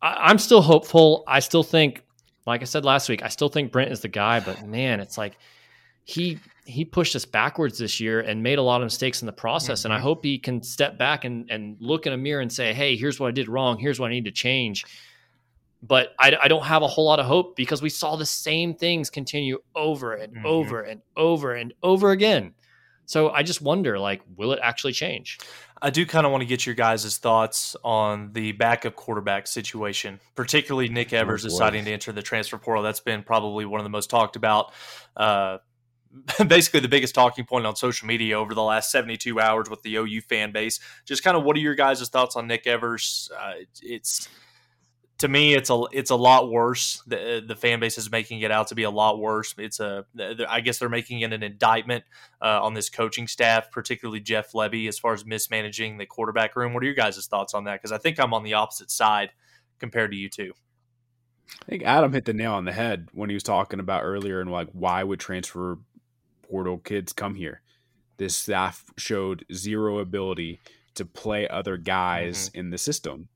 [0.00, 1.24] I, am still hopeful.
[1.26, 2.04] I still think
[2.46, 5.18] like I said last week, I still think Brent is the guy, but man, it's
[5.18, 5.36] like
[6.04, 9.32] he he pushed us backwards this year and made a lot of mistakes in the
[9.32, 9.80] process.
[9.80, 9.86] Mm-hmm.
[9.86, 10.02] And I mm-hmm.
[10.04, 13.20] hope he can step back and and look in a mirror and say, "Hey, here's
[13.20, 13.78] what I did wrong.
[13.78, 14.84] Here's what I need to change."
[15.80, 18.74] But I, I don't have a whole lot of hope because we saw the same
[18.74, 20.46] things continue over and mm-hmm.
[20.46, 22.54] over and over and over again.
[23.08, 25.38] So I just wonder, like, will it actually change?
[25.80, 30.20] I do kind of want to get your guys' thoughts on the backup quarterback situation,
[30.34, 32.82] particularly Nick Evers oh, deciding to enter the transfer portal.
[32.82, 34.74] That's been probably one of the most talked about,
[35.16, 35.56] uh,
[36.46, 39.96] basically the biggest talking point on social media over the last 72 hours with the
[39.96, 40.78] OU fan base.
[41.06, 43.30] Just kind of what are your guys' thoughts on Nick Evers?
[43.38, 44.28] Uh, it's
[45.18, 47.02] to me, it's a it's a lot worse.
[47.06, 49.54] The the fan base is making it out to be a lot worse.
[49.58, 50.06] It's a
[50.48, 52.04] I guess they're making it an indictment
[52.40, 56.72] uh, on this coaching staff, particularly Jeff Lebby, as far as mismanaging the quarterback room.
[56.72, 57.74] What are your guys' thoughts on that?
[57.74, 59.30] Because I think I'm on the opposite side
[59.80, 60.52] compared to you two.
[61.62, 64.40] I think Adam hit the nail on the head when he was talking about earlier
[64.40, 65.78] and like why would transfer
[66.48, 67.62] portal kids come here?
[68.18, 70.60] This staff showed zero ability
[70.94, 72.58] to play other guys mm-hmm.
[72.60, 73.28] in the system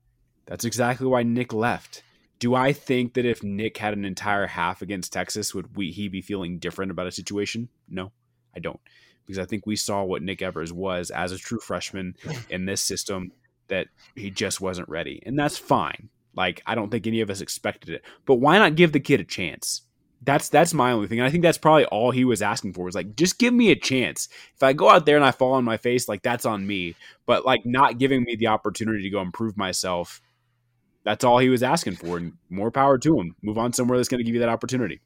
[0.45, 2.03] that's exactly why Nick left.
[2.39, 6.09] Do I think that if Nick had an entire half against Texas, would we, he
[6.09, 7.69] be feeling different about a situation?
[7.87, 8.11] No,
[8.55, 8.79] I don't.
[9.25, 12.17] Because I think we saw what Nick Evers was as a true freshman
[12.49, 13.31] in this system
[13.69, 15.23] that he just wasn't ready.
[15.25, 16.09] And that's fine.
[16.35, 18.03] Like, I don't think any of us expected it.
[18.25, 19.83] But why not give the kid a chance?
[20.21, 21.19] That's that's my only thing.
[21.19, 23.71] And I think that's probably all he was asking for was like, just give me
[23.71, 24.29] a chance.
[24.55, 26.95] If I go out there and I fall on my face, like that's on me.
[27.25, 30.21] But like not giving me the opportunity to go improve myself
[31.03, 33.35] that's all he was asking for, and more power to him.
[33.41, 35.01] Move on somewhere that's going to give you that opportunity.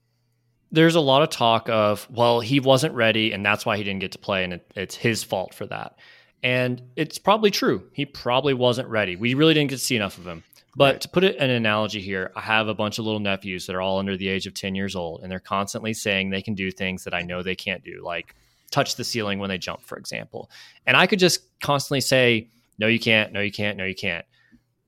[0.71, 4.01] There's a lot of talk of, well, he wasn't ready, and that's why he didn't
[4.01, 5.97] get to play, and it, it's his fault for that.
[6.43, 7.89] And it's probably true.
[7.93, 9.15] He probably wasn't ready.
[9.15, 10.43] We really didn't get to see enough of him.
[10.75, 11.01] But right.
[11.01, 13.81] to put it an analogy here, I have a bunch of little nephews that are
[13.81, 16.69] all under the age of 10 years old, and they're constantly saying they can do
[16.69, 18.35] things that I know they can't do, like
[18.69, 20.51] touch the ceiling when they jump, for example.
[20.85, 24.25] And I could just constantly say, no, you can't, no, you can't, no, you can't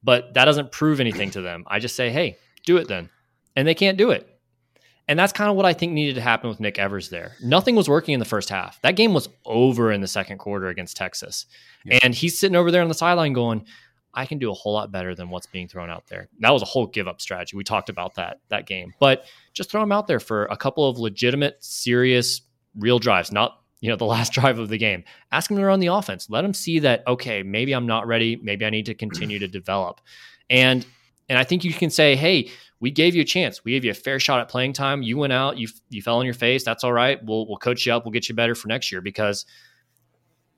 [0.04, 1.64] but that doesn't prove anything to them.
[1.68, 3.10] I just say, hey, do it then.
[3.56, 4.28] And they can't do it.
[5.08, 7.32] And that's kind of what I think needed to happen with Nick Evers there.
[7.42, 8.80] Nothing was working in the first half.
[8.84, 11.48] That game was over in the second quarter against Texas.
[11.84, 11.98] Yeah.
[12.04, 13.66] And he's sitting over there on the sideline going,
[14.14, 16.30] I can do a whole lot better than what's being thrown out there.
[16.42, 17.58] That was a whole give up strategy.
[17.58, 18.94] We talked about that that game.
[19.00, 22.42] But just throw him out there for a couple of legitimate, serious,
[22.76, 25.04] real drives, not you know, the last drive of the game.
[25.32, 26.30] Ask him to run the offense.
[26.30, 28.36] Let him see that, okay, maybe I'm not ready.
[28.38, 30.02] Maybe I need to continue to develop.
[30.50, 30.86] And
[31.30, 33.64] and I think you can say, hey, we gave you a chance.
[33.64, 35.04] We gave you a fair shot at playing time.
[35.04, 36.64] You went out, you you fell on your face.
[36.64, 37.24] That's all right.
[37.24, 38.06] We'll we'll coach you up.
[38.06, 39.46] We'll get you better for next year because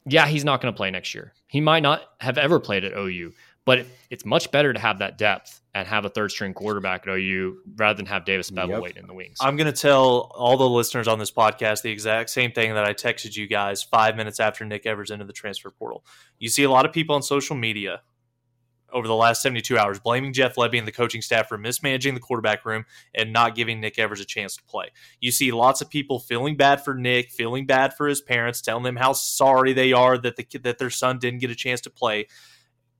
[0.06, 1.34] yeah, he's not going to play next year.
[1.48, 3.34] He might not have ever played at OU,
[3.66, 7.14] but it's much better to have that depth and have a third string quarterback at
[7.14, 8.82] OU rather than have Davis Beville yep.
[8.82, 9.38] waiting in the wings.
[9.40, 12.84] I'm going to tell all the listeners on this podcast the exact same thing that
[12.84, 16.06] I texted you guys five minutes after Nick Evers entered the transfer portal.
[16.40, 18.02] You see a lot of people on social media
[18.94, 22.20] over the last 72 hours blaming Jeff Lebby and the coaching staff for mismanaging the
[22.20, 24.90] quarterback room and not giving Nick Evers a chance to play.
[25.20, 28.84] You see lots of people feeling bad for Nick, feeling bad for his parents, telling
[28.84, 31.90] them how sorry they are that the that their son didn't get a chance to
[31.90, 32.28] play.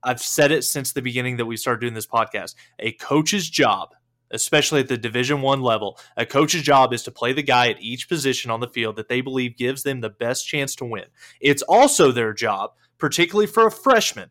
[0.04, 2.54] I've said it since the beginning that we started doing this podcast.
[2.78, 3.94] A coach's job,
[4.30, 7.82] especially at the Division One level, a coach's job is to play the guy at
[7.82, 11.04] each position on the field that they believe gives them the best chance to win.
[11.40, 14.30] It's also their job, particularly for a freshman,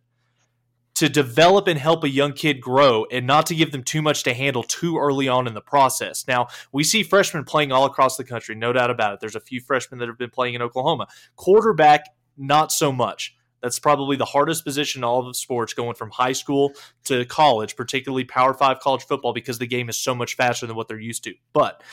[0.96, 4.24] to develop and help a young kid grow and not to give them too much
[4.24, 6.26] to handle too early on in the process.
[6.28, 9.20] Now, we see freshmen playing all across the country, no doubt about it.
[9.20, 11.08] There's a few freshmen that have been playing in Oklahoma.
[11.36, 12.06] Quarterback,
[12.38, 13.36] not so much.
[13.62, 16.74] That's probably the hardest position in all of sports, going from high school
[17.06, 20.76] to college, particularly Power Five college football, because the game is so much faster than
[20.76, 21.34] what they're used to.
[21.54, 21.84] But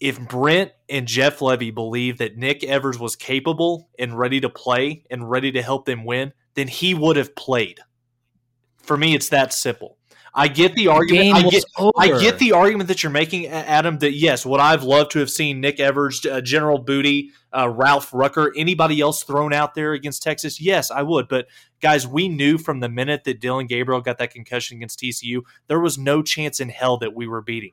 [0.00, 5.04] if Brent and Jeff Lebby believe that Nick Evers was capable and ready to play
[5.10, 7.80] and ready to help them win, then he would have played.
[8.78, 9.98] For me, it's that simple.
[10.34, 11.34] I get the argument.
[11.34, 11.64] I get,
[11.96, 13.98] I get, the argument that you're making, Adam.
[13.98, 18.12] That yes, what I've loved to have seen Nick Evers, uh, General Booty, uh, Ralph
[18.12, 20.60] Rucker, anybody else thrown out there against Texas.
[20.60, 21.28] Yes, I would.
[21.28, 21.46] But
[21.80, 25.80] guys, we knew from the minute that Dillon Gabriel got that concussion against TCU, there
[25.80, 27.72] was no chance in hell that we were beating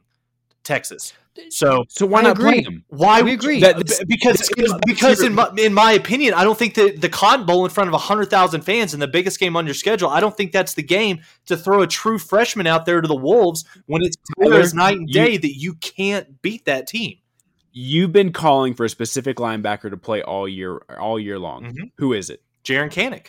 [0.68, 1.14] Texas.
[1.50, 2.52] So, so why I not agree.
[2.52, 2.84] play him?
[2.88, 3.60] Why we agree?
[3.62, 3.78] That,
[4.08, 4.50] because
[4.86, 7.94] because in my, in my opinion, I don't think that the Cotton Bowl in front
[7.94, 10.74] of hundred thousand fans and the biggest game on your schedule, I don't think that's
[10.74, 14.60] the game to throw a true freshman out there to the Wolves when it's clear
[14.60, 17.18] as night and day you, that you can't beat that team.
[17.72, 21.66] You've been calling for a specific linebacker to play all year all year long.
[21.66, 21.84] Mm-hmm.
[21.98, 22.42] Who is it?
[22.64, 23.28] Jaren Kanak.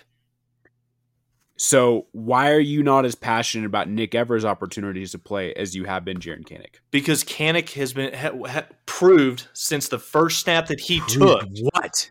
[1.58, 5.84] So why are you not as passionate about Nick Evers' opportunities to play as you
[5.84, 6.76] have been Jaren Kanak?
[6.92, 11.70] Because Kanak has been ha, ha, proved since the first snap that he proved took.
[11.72, 12.10] What?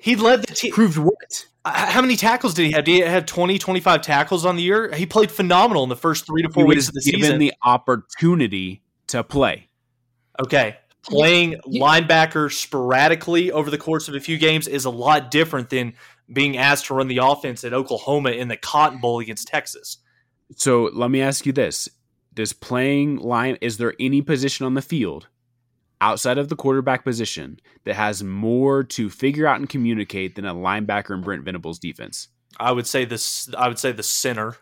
[0.00, 0.72] He led the team.
[0.72, 1.46] Proved what?
[1.64, 2.84] Uh, how many tackles did he have?
[2.84, 4.94] Did he have 20, 25 tackles on the year?
[4.94, 7.38] He played phenomenal in the first three to four he weeks of the given season.
[7.40, 9.68] the opportunity to play.
[10.40, 10.76] Okay.
[11.02, 15.94] Playing linebacker sporadically over the course of a few games is a lot different than
[16.32, 19.98] being asked to run the offense at Oklahoma in the Cotton Bowl against Texas.
[20.56, 21.88] So let me ask you this:
[22.34, 25.28] Does playing line is there any position on the field
[26.00, 30.54] outside of the quarterback position that has more to figure out and communicate than a
[30.54, 32.28] linebacker in Brent Venables' defense?
[32.58, 33.48] I would say this.
[33.56, 34.56] I would say the center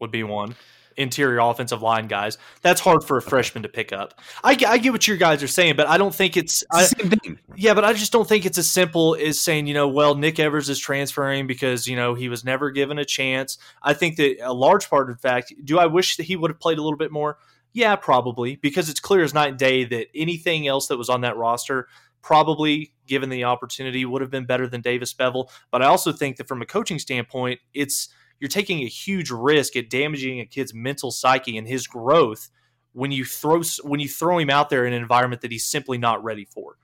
[0.00, 0.56] would be one
[0.96, 2.38] interior offensive line guys.
[2.62, 4.20] That's hard for a freshman to pick up.
[4.42, 7.10] I, I get what you guys are saying, but I don't think it's, it's same
[7.10, 7.38] thing.
[7.56, 10.38] Yeah, but I just don't think it's as simple as saying, you know, well, Nick
[10.38, 13.58] Evers is transferring because, you know, he was never given a chance.
[13.82, 16.60] I think that a large part in fact, do I wish that he would have
[16.60, 17.38] played a little bit more?
[17.72, 21.22] Yeah, probably, because it's clear as night and day that anything else that was on
[21.22, 21.88] that roster
[22.20, 25.50] probably given the opportunity would have been better than Davis Beville.
[25.70, 28.10] But I also think that from a coaching standpoint, it's
[28.42, 32.50] you're taking a huge risk at damaging a kid's mental psyche and his growth
[32.92, 35.96] when you throw when you throw him out there in an environment that he's simply
[35.96, 36.76] not ready for.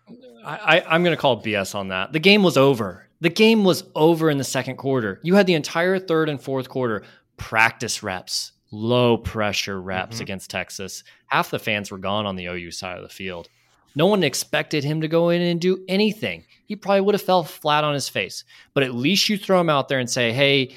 [0.44, 2.12] I, I, am going to call BS on that.
[2.12, 3.08] The game was over.
[3.20, 5.18] The game was over in the second quarter.
[5.24, 7.02] You had the entire third and fourth quarter
[7.38, 10.22] practice reps, low pressure reps mm-hmm.
[10.22, 11.02] against Texas.
[11.26, 13.48] Half the fans were gone on the OU side of the field.
[13.96, 16.44] No one expected him to go in and do anything.
[16.66, 18.44] He probably would have fell flat on his face.
[18.74, 20.76] But at least you throw him out there and say, hey,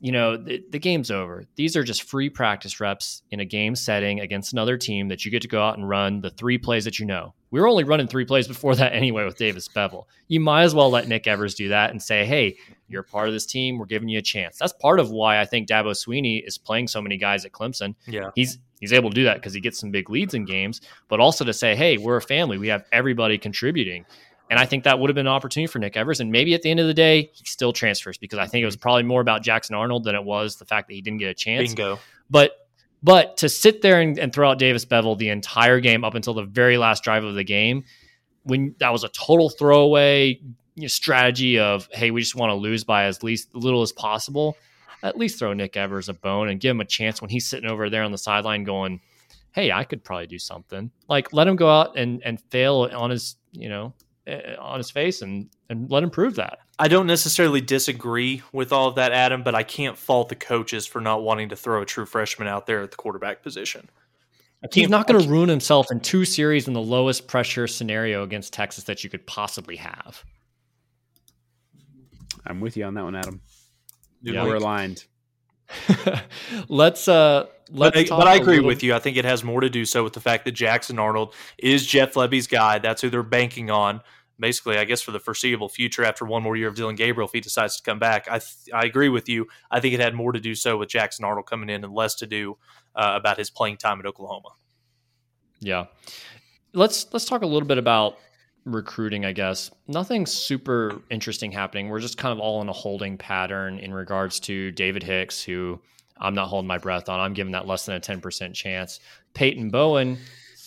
[0.00, 1.44] you know, the, the, game's over.
[1.56, 5.30] These are just free practice reps in a game setting against another team that you
[5.30, 7.34] get to go out and run the three plays that you know.
[7.50, 10.08] We were only running three plays before that anyway with Davis Beville.
[10.28, 12.56] You might as well let Nick Evers do that and say, hey,
[12.88, 13.78] you're part of this team.
[13.78, 14.58] We're giving you a chance.
[14.58, 17.94] That's part of why I think Dabo Sweeney is playing so many guys at Clemson.
[18.06, 18.30] Yeah.
[18.34, 21.20] He's he's able to do that because he gets some big leads in games, but
[21.20, 22.58] also to say, hey, we're a family.
[22.58, 24.04] We have everybody contributing.
[24.50, 26.20] And I think that would have been an opportunity for Nick Evers.
[26.20, 28.66] And maybe at the end of the day, he still transfers because I think it
[28.66, 28.82] was mm-hmm.
[28.82, 31.34] probably more about Jackson Arnold than it was the fact that he didn't get a
[31.34, 31.74] chance.
[31.74, 31.98] Bingo.
[32.30, 32.52] But
[33.02, 36.34] but to sit there and, and throw out Davis Beville the entire game up until
[36.34, 37.84] the very last drive of the game,
[38.42, 40.40] when that was a total throwaway
[40.74, 43.92] you know, strategy of hey, we just want to lose by as least little as
[43.92, 44.56] possible.
[45.02, 47.70] At least throw Nick Evers a bone and give him a chance when he's sitting
[47.70, 49.00] over there on the sideline going,
[49.52, 53.10] "Hey, I could probably do something." Like let him go out and and fail on
[53.10, 53.92] his you know
[54.58, 56.58] on his face and and let him prove that.
[56.78, 60.86] I don't necessarily disagree with all of that, Adam, but I can't fault the coaches
[60.86, 63.88] for not wanting to throw a true freshman out there at the quarterback position.
[64.72, 68.52] He's not going to ruin himself in two series in the lowest pressure scenario against
[68.52, 70.24] Texas that you could possibly have.
[72.44, 73.40] I'm with you on that one, Adam.
[74.22, 75.04] Yeah, we're aligned.
[76.68, 78.68] let's uh let's but, but I agree little...
[78.68, 78.94] with you.
[78.94, 81.86] I think it has more to do so with the fact that Jackson Arnold is
[81.86, 82.78] Jeff Lebby's guy.
[82.78, 84.00] That's who they're banking on
[84.38, 87.32] basically, I guess, for the foreseeable future after one more year of Dillon Gabriel if
[87.32, 88.26] he decides to come back.
[88.28, 89.46] I th- I agree with you.
[89.70, 92.14] I think it had more to do so with Jackson Arnold coming in and less
[92.16, 92.58] to do
[92.94, 94.50] uh, about his playing time at Oklahoma.
[95.60, 95.86] Yeah,
[96.74, 98.18] let's let's talk a little bit about
[98.64, 99.24] recruiting.
[99.24, 101.88] I guess nothing super interesting happening.
[101.88, 105.80] We're just kind of all in a holding pattern in regards to David Hicks, who.
[106.20, 107.20] I'm not holding my breath on.
[107.20, 108.98] I'm giving that less than a 10% chance.
[109.34, 110.18] Peyton Bowen,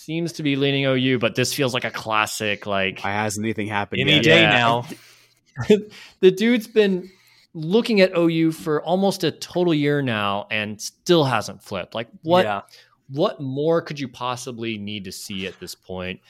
[0.04, 2.66] seems to be leaning OU, but this feels like a classic.
[2.66, 4.22] Like, why hasn't anything happened any yet?
[4.22, 4.50] day yeah.
[4.50, 4.84] now?
[6.20, 7.10] the dude's been
[7.54, 11.94] looking at OU for almost a total year now and still hasn't flipped.
[11.94, 12.44] Like, what?
[12.44, 12.62] Yeah.
[13.08, 16.20] What more could you possibly need to see at this point?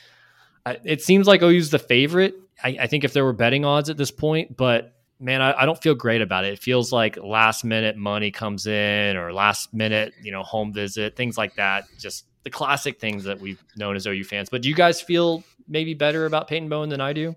[0.66, 2.34] It seems like OU's the favorite.
[2.62, 5.66] I, I think if there were betting odds at this point, but man, I, I,
[5.66, 6.54] don't feel great about it.
[6.54, 11.16] It feels like last minute money comes in or last minute, you know, home visit,
[11.16, 11.84] things like that.
[12.00, 14.48] Just the classic things that we've known as OU fans.
[14.48, 17.36] But do you guys feel maybe better about Peyton Bowen than I do?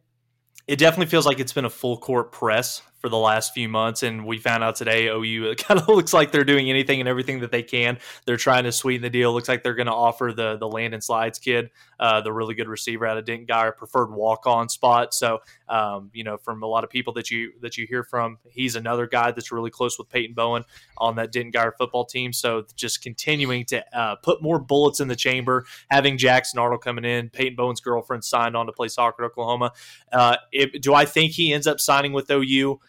[0.67, 4.01] It definitely feels like it's been a full court press for the last few months.
[4.01, 7.07] And we found out today OU it kind of looks like they're doing anything and
[7.07, 7.99] everything that they can.
[8.25, 9.31] They're trying to sweeten the deal.
[9.31, 12.67] Looks like they're going to offer the the Landon Sides kid, uh, the really good
[12.67, 15.13] receiver out of Denton Guyer, preferred walk on spot.
[15.13, 18.39] So um, you know, from a lot of people that you that you hear from,
[18.49, 20.63] he's another guy that's really close with Peyton Bowen
[20.97, 22.33] on that Denton Guyer football team.
[22.33, 27.05] So just continuing to uh, put more bullets in the chamber, having Jackson Arnold coming
[27.05, 29.73] in, Peyton Bowen's girlfriend signed on to play soccer at Oklahoma.
[30.11, 32.79] Uh, if, do I think he ends up signing with OU?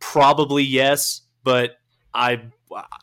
[0.00, 1.78] Probably yes, but
[2.12, 2.42] I,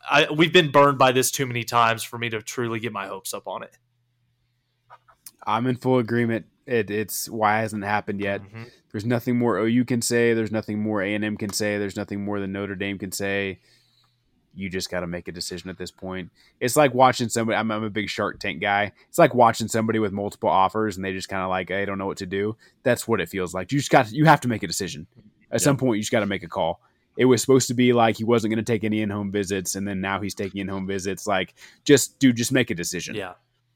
[0.10, 3.08] I we've been burned by this too many times for me to truly get my
[3.08, 3.78] hopes up on it.
[5.46, 6.46] I'm in full agreement.
[6.66, 8.42] It, it's why it hasn't happened yet.
[8.42, 8.64] Mm-hmm.
[8.92, 10.34] There's nothing more OU can say.
[10.34, 11.78] There's nothing more A and M can say.
[11.78, 13.60] There's nothing more than Notre Dame can say.
[14.54, 16.30] You just got to make a decision at this point.
[16.60, 17.58] It's like watching somebody.
[17.58, 18.92] I'm, I'm, a big Shark Tank guy.
[19.08, 21.98] It's like watching somebody with multiple offers and they just kind of like, I don't
[21.98, 22.58] know what to do.
[22.84, 23.72] That's what it feels like.
[23.72, 24.12] You just got.
[24.12, 25.08] You have to make a decision.
[25.52, 25.62] At yep.
[25.62, 26.82] some point, you just got to make a call.
[27.18, 29.86] It was supposed to be like he wasn't going to take any in-home visits, and
[29.88, 31.28] then now he's taking in-home visits.
[31.28, 33.16] Like, just dude, just make a decision.
[33.16, 33.34] Yeah,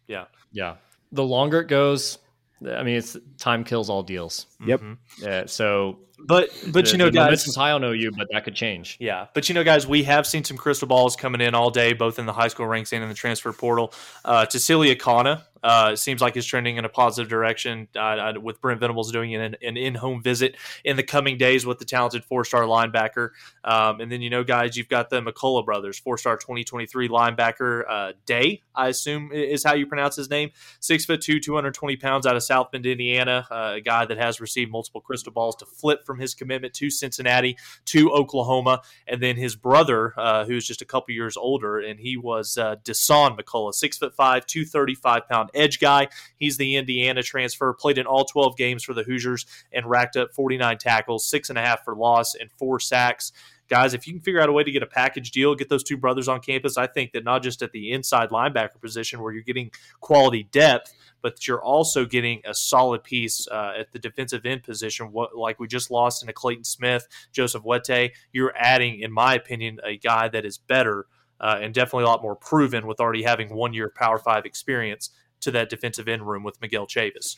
[0.08, 0.76] yeah, yeah.
[1.12, 2.18] The longer it goes,
[2.66, 4.48] I mean, it's time kills all deals.
[4.66, 4.80] Yep.
[4.80, 5.24] Mm-hmm.
[5.24, 5.46] Yeah.
[5.48, 8.98] So, but but the, you know, guys, is high on OU, but that could change.
[9.00, 11.94] Yeah, but you know, guys, we have seen some crystal balls coming in all day,
[11.94, 13.94] both in the high school ranks and in the transfer portal.
[14.24, 18.80] Uh, Celia Kana uh, seems like it's trending in a positive direction uh, with Brent
[18.80, 23.30] Venables doing an, an in-home visit in the coming days with the talented four-star linebacker.
[23.64, 28.14] Um, and then you know, guys, you've got the McCullough brothers, four-star 2023 linebacker uh,
[28.26, 30.52] Day, I assume is how you pronounce his name.
[30.80, 33.48] Six foot two, 220 pounds, out of South Bend, Indiana.
[33.50, 36.90] Uh, a guy that has received multiple crystal balls to flip from his commitment to
[36.90, 42.00] Cincinnati to Oklahoma, and then his brother, uh, who's just a couple years older, and
[42.00, 46.08] he was uh, Dasan McCullough, six foot five, 235 pound edge guy.
[46.38, 50.34] He's the Indiana transfer, played in all 12 games for the Hoosiers and racked up
[50.34, 53.32] 49 tackles, six and a half for loss, and four sacks
[53.68, 55.84] guys, if you can figure out a way to get a package deal, get those
[55.84, 59.34] two brothers on campus, I think that not just at the inside linebacker position where
[59.34, 64.46] you're getting quality depth, but you're also getting a solid piece uh, at the defensive
[64.46, 68.12] end position, what, like we just lost into Clayton Smith, Joseph Wette.
[68.32, 71.08] You're adding, in my opinion, a guy that is better
[71.40, 75.10] uh, and definitely a lot more proven with already having one year Power Five experience
[75.42, 77.38] to that defensive end room with Miguel Chavis.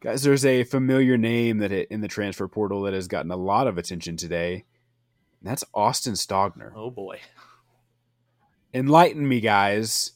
[0.00, 3.66] Guys, there's a familiar name that in the transfer portal that has gotten a lot
[3.66, 4.64] of attention today.
[5.46, 6.72] That's Austin Stogner.
[6.74, 7.20] Oh boy.
[8.72, 10.12] Enlighten me, guys.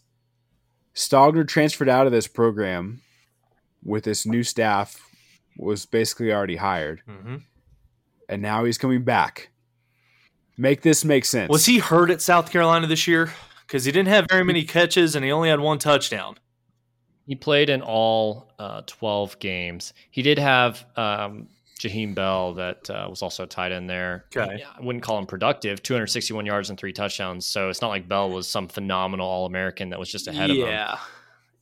[0.95, 3.01] Stogner transferred out of this program
[3.83, 5.01] with this new staff
[5.57, 7.03] was basically already hired.
[7.09, 7.37] Mm-hmm.
[8.28, 9.51] And now he's coming back.
[10.57, 11.49] Make this make sense.
[11.49, 13.33] Was he hurt at South Carolina this year?
[13.66, 16.37] Because he didn't have very many catches and he only had one touchdown.
[17.26, 19.95] He played in all uh, 12 games.
[20.11, 21.49] He did have um,
[21.81, 24.26] Jaheim Bell that uh, was also tied in there.
[24.37, 24.62] Okay.
[24.62, 27.47] I wouldn't call him productive, 261 yards and three touchdowns.
[27.47, 30.55] So it's not like Bell was some phenomenal All American that was just ahead yeah.
[30.55, 30.74] of him.
[30.74, 30.99] Yeah.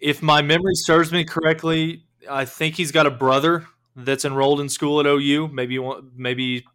[0.00, 3.66] If my memory serves me correctly, I think he's got a brother
[3.96, 5.48] that's enrolled in school at OU.
[5.48, 6.66] Maybe want, maybe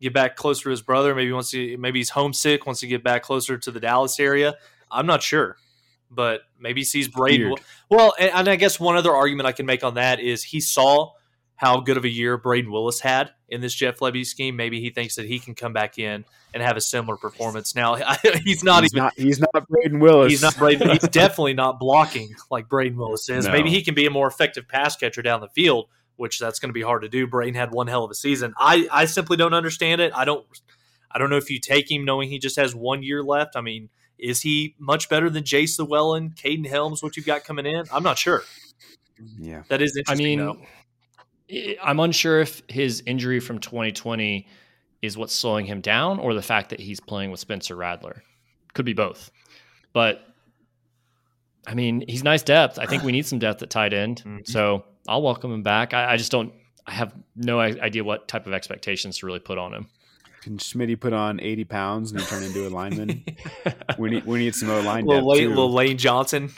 [0.00, 1.14] get back closer to his brother.
[1.14, 4.54] Maybe wants to maybe he's homesick, wants to get back closer to the Dallas area.
[4.90, 5.56] I'm not sure
[6.10, 7.54] but maybe sees Brayden.
[7.90, 10.58] Well, and, and, I guess one other argument I can make on that is he
[10.58, 11.12] saw
[11.58, 14.54] how good of a year Brayden Willis had in this Jeff Lebby scheme.
[14.54, 17.74] Maybe he thinks that he can come back in and have a similar performance.
[17.74, 17.96] Now
[18.44, 20.30] he's not he's even not, he's not Brayden Willis.
[20.30, 20.92] He's not Brayden.
[20.92, 23.46] he's definitely not blocking like Brayden Willis is.
[23.46, 23.52] No.
[23.52, 26.70] Maybe he can be a more effective pass catcher down the field, which that's going
[26.70, 27.26] to be hard to do.
[27.26, 28.54] Brayden had one hell of a season.
[28.56, 30.12] I I simply don't understand it.
[30.14, 30.46] I don't.
[31.10, 33.56] I don't know if you take him knowing he just has one year left.
[33.56, 37.66] I mean, is he much better than Jace Llewellyn, Caden Helms, what you've got coming
[37.66, 37.84] in?
[37.92, 38.44] I'm not sure.
[39.38, 39.62] Yeah.
[39.68, 40.24] That is interesting.
[40.24, 40.66] I mean, though.
[41.82, 44.46] I'm unsure if his injury from 2020
[45.02, 48.22] is what's slowing him down or the fact that he's playing with Spencer Rattler.
[48.74, 49.30] Could be both.
[49.92, 50.24] But
[51.66, 52.78] I mean, he's nice depth.
[52.78, 54.22] I think we need some depth at tight end.
[54.28, 54.44] Mm-hmm.
[54.44, 55.94] So I'll welcome him back.
[55.94, 56.52] I, I, just don't,
[56.86, 59.88] I have no idea what type of expectations to really put on him.
[60.48, 63.22] Can Schmitty put on 80 pounds and turn into a lineman?
[63.98, 66.50] we need we need some more line little, Lane, little Lane Johnson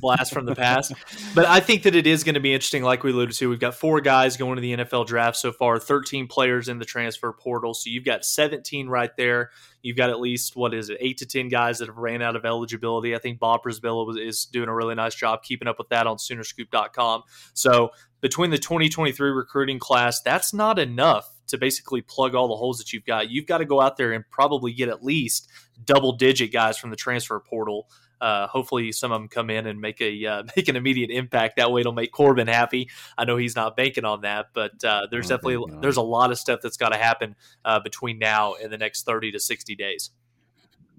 [0.00, 0.92] blast from the past.
[1.36, 2.82] but I think that it is going to be interesting.
[2.82, 5.78] Like we alluded to, we've got four guys going to the NFL draft so far.
[5.78, 9.50] 13 players in the transfer portal, so you've got 17 right there.
[9.82, 12.34] You've got at least what is it, eight to 10 guys that have ran out
[12.34, 13.14] of eligibility.
[13.14, 16.16] I think Bob Przybyla is doing a really nice job keeping up with that on
[16.16, 17.22] Soonerscoop.com.
[17.54, 22.78] So between the 2023 recruiting class, that's not enough to basically plug all the holes
[22.78, 23.30] that you've got.
[23.30, 25.48] You've got to go out there and probably get at least
[25.84, 27.88] double digit guys from the transfer portal.
[28.20, 31.56] Uh, hopefully, some of them come in and make a uh, make an immediate impact.
[31.56, 32.90] That way, it'll make Corbin happy.
[33.16, 36.38] I know he's not banking on that, but uh, there's definitely there's a lot of
[36.38, 40.10] stuff that's got to happen uh, between now and the next thirty to sixty days.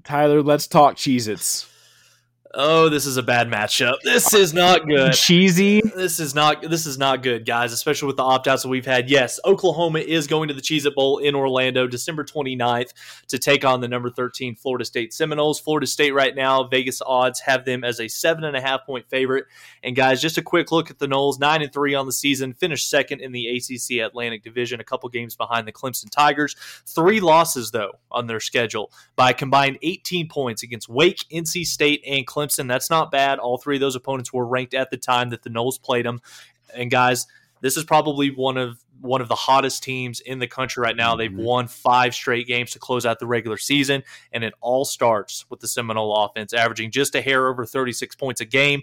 [0.04, 1.70] Tyler, let's talk Cheez-Its.
[2.56, 4.02] Oh, this is a bad matchup.
[4.04, 5.14] This is not good.
[5.14, 5.82] Cheesy.
[5.82, 9.08] This is not this is not good, guys, especially with the opt-outs that we've had.
[9.08, 12.94] Yes, Oklahoma is going to the Cheez It Bowl in Orlando December 29th
[13.28, 15.60] to take on the number 13 Florida State Seminoles.
[15.60, 19.08] Florida State right now, Vegas odds have them as a seven and a half point
[19.10, 19.46] favorite.
[19.84, 22.54] And guys, just a quick look at the Noles, nine and three on the season,
[22.54, 26.56] finished second in the ACC Atlantic Division, a couple games behind the Clemson Tigers.
[26.88, 32.26] Three losses though on their schedule by combined 18 points against Wake, NC State, and
[32.26, 32.39] Clemson.
[32.40, 32.68] Clemson.
[32.68, 33.40] That's not bad.
[33.40, 36.22] All three of those opponents were ranked at the time that the Noles played them.
[36.74, 37.28] And guys,
[37.62, 41.16] this is probably one of one of the hottest teams in the country right now.
[41.16, 41.42] They've mm-hmm.
[41.42, 45.62] won five straight games to close out the regular season, and it all starts with
[45.62, 48.82] the Seminole offense averaging just a hair over 36 points a game.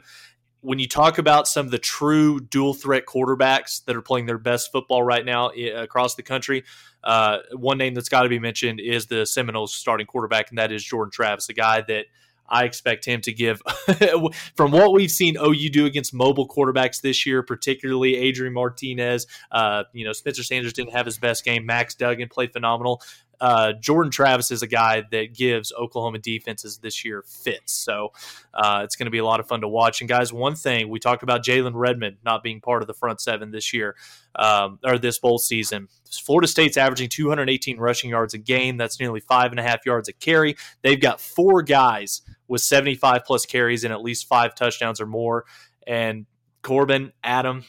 [0.63, 4.39] When you talk about some of the true dual threat quarterbacks that are playing their
[4.39, 6.65] best football right now across the country,
[7.05, 10.73] uh, one name that's got to be mentioned is the Seminoles starting quarterback, and that
[10.73, 12.07] is Jordan Travis, a guy that
[12.49, 13.63] I expect him to give,
[14.57, 19.27] from what we've seen OU do against mobile quarterbacks this year, particularly Adrian Martinez.
[19.51, 21.67] Uh, you know, Spencer Sanders didn't have his best game.
[21.67, 23.03] Max Duggan played phenomenal.
[23.41, 27.73] Uh, Jordan Travis is a guy that gives Oklahoma defenses this year fits.
[27.73, 28.13] So
[28.55, 30.01] uh, it's going to be a lot of fun to watch.
[30.01, 33.21] And guys, one thing we talked about Jalen Redmond not being part of the front
[33.21, 33.97] seven this year
[34.35, 35.89] um, or this bowl season.
[36.11, 38.77] Florida State's averaging 218 rushing yards a game.
[38.77, 40.57] That's nearly five and a half yards a carry.
[40.83, 45.45] They've got four guys with 75 plus carries and at least five touchdowns or more.
[45.87, 46.27] And
[46.63, 47.65] Corbin, Adam,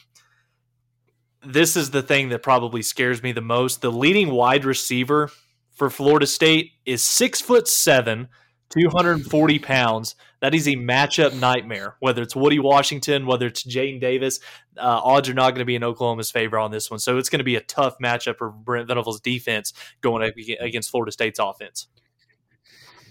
[1.44, 3.80] this is the thing that probably scares me the most.
[3.80, 5.30] The leading wide receiver
[5.78, 8.28] for Florida State is six foot seven,
[8.70, 10.16] 240 pounds.
[10.40, 11.94] That is a matchup nightmare.
[12.00, 14.40] Whether it's Woody Washington, whether it's Jaden Davis,
[14.76, 16.98] uh, odds are not going to be in Oklahoma's favor on this one.
[16.98, 21.12] So it's going to be a tough matchup for Brent Venables' defense going against Florida
[21.12, 21.86] State's offense.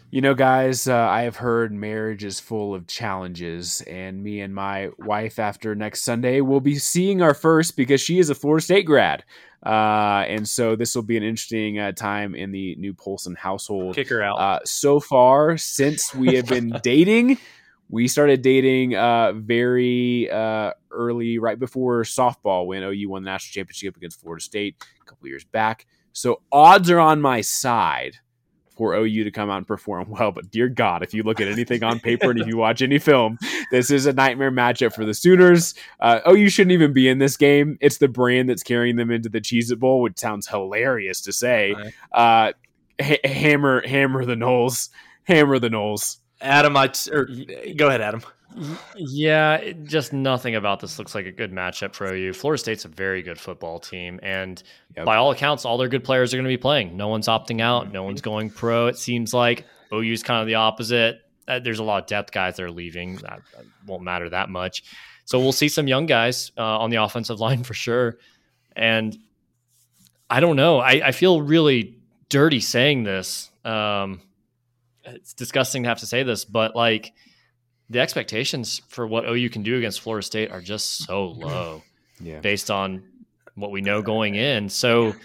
[0.10, 4.56] You know, guys, uh, I have heard marriage is full of challenges, and me and
[4.56, 8.64] my wife, after next Sunday, will be seeing our first because she is a Florida
[8.64, 9.26] State grad.
[9.66, 13.96] Uh, and so this will be an interesting uh, time in the new Polson household.
[13.96, 14.38] Kick her out.
[14.38, 17.38] Uh, so far, since we have been dating,
[17.90, 23.54] we started dating uh, very uh, early, right before softball, when OU won the national
[23.54, 25.86] championship against Florida State a couple years back.
[26.14, 28.20] So odds are on my side
[28.78, 30.32] for OU to come out and perform well.
[30.32, 33.00] But dear God, if you look at anything on paper and if you watch any
[33.00, 33.38] film,
[33.72, 35.74] this is a nightmare matchup for the Sooners.
[36.00, 37.78] Uh, OU shouldn't even be in this game.
[37.82, 41.34] It's the brand that's carrying them into the Cheez It Bowl, which sounds hilarious to
[41.34, 41.76] say.
[42.12, 42.54] Uh,
[43.02, 44.90] ha- hammer, hammer the Noles,
[45.24, 46.18] hammer the Noles.
[46.40, 47.28] Adam, I t- or,
[47.76, 48.22] go ahead, Adam.
[48.96, 52.34] Yeah, just nothing about this looks like a good matchup for OU.
[52.34, 54.62] Florida State's a very good football team, and
[54.96, 55.06] yep.
[55.06, 56.98] by all accounts, all their good players are going to be playing.
[56.98, 57.92] No one's opting out.
[57.92, 58.88] No one's going pro.
[58.88, 61.22] It seems like OU's kind of the opposite.
[61.48, 63.18] Uh, there's a lot of depth guys that are leaving.
[63.18, 63.42] That
[63.86, 64.84] won't matter that much.
[65.26, 68.18] So we'll see some young guys uh, on the offensive line for sure.
[68.76, 69.18] And
[70.30, 70.80] I don't know.
[70.80, 71.98] I, I feel really
[72.30, 73.50] dirty saying this.
[73.64, 74.22] Um,
[75.04, 77.14] it's disgusting to have to say this, but like–
[77.90, 81.84] the expectations for what OU can do against Florida State are just so low
[82.20, 82.40] yeah.
[82.40, 83.04] based on
[83.56, 84.70] what we know going in.
[84.70, 85.16] So,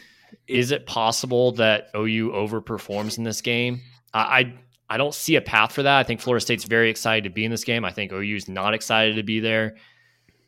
[0.46, 3.80] is it possible that OU overperforms in this game?
[4.14, 4.54] I, I,
[4.90, 5.98] I don't see a path for that.
[5.98, 7.84] I think Florida State's very excited to be in this game.
[7.84, 9.76] I think OU is not excited to be there.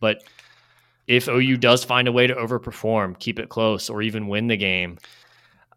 [0.00, 0.22] But
[1.06, 4.56] if OU does find a way to overperform, keep it close, or even win the
[4.56, 4.98] game,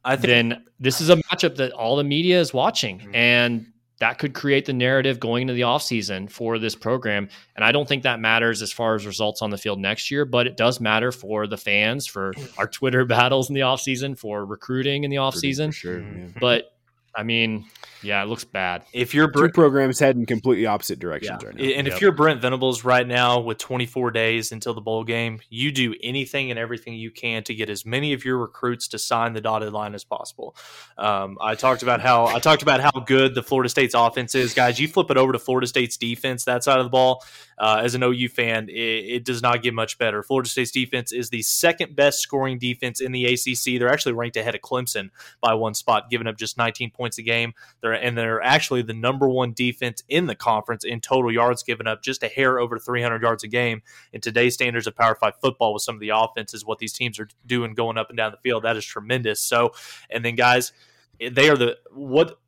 [0.05, 2.99] I think, then this is a matchup that all the media is watching.
[2.99, 3.15] Mm-hmm.
[3.15, 7.29] And that could create the narrative going into the offseason for this program.
[7.55, 10.23] And I don't think that matters as far as results on the field next year,
[10.23, 14.45] but it does matter for the fans, for our Twitter battles in the offseason, for
[14.45, 15.73] recruiting in the offseason.
[15.73, 16.01] Sure.
[16.01, 16.27] Yeah.
[16.39, 16.73] But
[17.15, 17.65] I mean,
[18.01, 18.83] yeah, it looks bad.
[18.93, 21.47] If you're two programs heading completely opposite directions yeah.
[21.47, 21.95] right now, and yep.
[21.95, 25.95] if you're Brent Venables right now with 24 days until the bowl game, you do
[26.03, 29.41] anything and everything you can to get as many of your recruits to sign the
[29.41, 30.55] dotted line as possible.
[30.97, 34.53] Um, I talked about how I talked about how good the Florida State's offense is,
[34.53, 34.79] guys.
[34.79, 37.23] You flip it over to Florida State's defense, that side of the ball.
[37.59, 40.21] Uh, as an OU fan, it, it does not get much better.
[40.21, 43.79] Florida State's defense is the second best scoring defense in the ACC.
[43.79, 45.09] They're actually ranked ahead of Clemson
[45.41, 47.53] by one spot, giving up just 19 points a game.
[47.81, 51.87] They're and they're actually the number one defense in the conference in total yards given
[51.87, 53.81] up, just a hair over 300 yards a game.
[54.13, 57.19] In today's standards of Power Five football, with some of the offenses, what these teams
[57.19, 59.41] are doing going up and down the field, that is tremendous.
[59.41, 59.71] So,
[60.09, 60.71] and then guys,
[61.19, 62.39] they are the what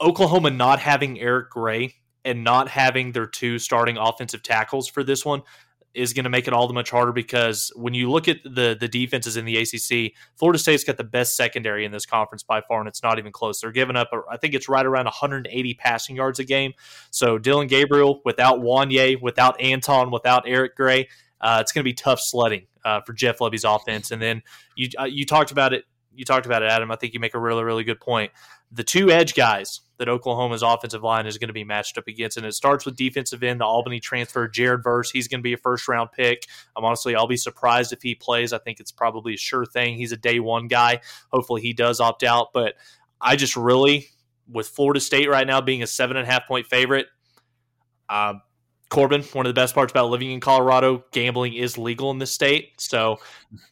[0.00, 5.24] Oklahoma not having Eric Gray and not having their two starting offensive tackles for this
[5.24, 5.42] one
[5.94, 8.76] is going to make it all the much harder because when you look at the
[8.78, 12.60] the defenses in the ACC, Florida State's got the best secondary in this conference by
[12.60, 13.60] far, and it's not even close.
[13.60, 16.72] They're giving up, I think it's right around 180 passing yards a game.
[17.10, 21.08] So Dillon Gabriel, without Wanya, without Anton, without Eric Gray,
[21.40, 24.10] uh, it's going to be tough sledding uh, for Jeff Lebby's offense.
[24.10, 24.42] And then
[24.76, 25.84] you uh, you talked about it.
[26.14, 26.90] You talked about it, Adam.
[26.90, 28.32] I think you make a really, really good point.
[28.70, 32.36] The two edge guys that Oklahoma's offensive line is going to be matched up against.
[32.36, 35.10] And it starts with defensive end, the Albany transfer, Jared Verse.
[35.10, 36.46] He's going to be a first round pick.
[36.76, 38.52] I'm honestly, I'll be surprised if he plays.
[38.52, 39.96] I think it's probably a sure thing.
[39.96, 41.00] He's a day one guy.
[41.32, 42.48] Hopefully he does opt out.
[42.52, 42.74] But
[43.20, 44.08] I just really,
[44.50, 47.06] with Florida State right now being a seven and a half point favorite,
[48.08, 48.34] uh,
[48.94, 52.32] Corbin, one of the best parts about living in Colorado, gambling is legal in this
[52.32, 52.80] state.
[52.80, 53.18] So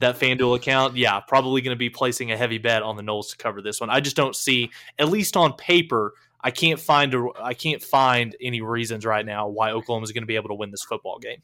[0.01, 3.31] that FanDuel account, yeah, probably going to be placing a heavy bet on the Noles
[3.31, 3.89] to cover this one.
[3.89, 8.35] I just don't see, at least on paper, I can't find a, I can't find
[8.41, 11.21] any reasons right now why Oklahoma is going to be able to win this football
[11.21, 11.41] game.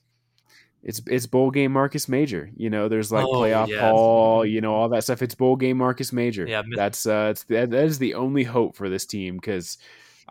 [0.82, 2.50] It's it's bowl game Marcus Major.
[2.56, 4.50] You know, there's like oh, playoff yeah.
[4.50, 5.22] You know, all that stuff.
[5.22, 6.46] It's bowl game Marcus Major.
[6.46, 9.78] Yeah, that's uh, it's that, that is the only hope for this team because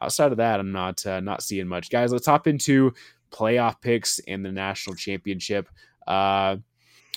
[0.02, 1.90] outside of that, I'm not uh, not seeing much.
[1.90, 2.94] Guys, let's hop into
[3.32, 5.70] playoff picks and the national championship.
[6.06, 6.58] Uh,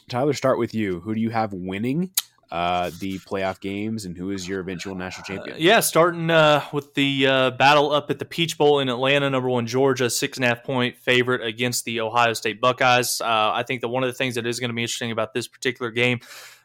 [0.08, 1.00] Tyler, start with you.
[1.00, 2.10] Who do you have winning
[2.50, 5.56] uh, the playoff games, and who is your eventual national champion?
[5.56, 9.30] Uh, yeah, starting uh, with the uh, battle up at the Peach Bowl in Atlanta.
[9.30, 13.20] Number one, Georgia, six and a half point favorite against the Ohio State Buckeyes.
[13.20, 15.32] Uh, I think that one of the things that is going to be interesting about
[15.32, 16.20] this particular game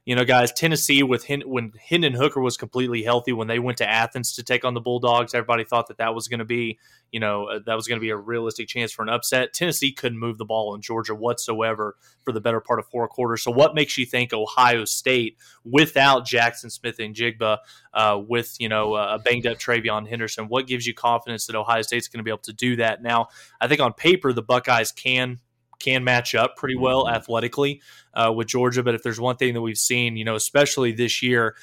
[0.06, 3.80] you know, guys, Tennessee with Hin- when Hendon Hooker was completely healthy when they went
[3.80, 6.78] to Athens to take on the Bulldogs, everybody thought that that was going to be,
[7.12, 9.52] you know, uh, that was going to be a realistic chance for an upset.
[9.52, 13.42] Tennessee couldn't move the ball in Georgia whatsoever for the better part of four quarters.
[13.42, 17.58] So, what makes you think Ohio State, without Jackson Smith-Njigba,
[17.96, 21.82] uh, with you know a banged up TreVeyon Henderson, what gives you confidence that Ohio
[21.82, 23.02] State's going to be able to do that?
[23.02, 23.30] Now,
[23.60, 25.40] I think on paper the Buckeyes can
[25.80, 27.16] can match up pretty well mm-hmm.
[27.16, 27.82] athletically
[28.14, 28.84] uh, with Georgia.
[28.84, 31.56] But if there's one thing that we've seen, you know, especially this year,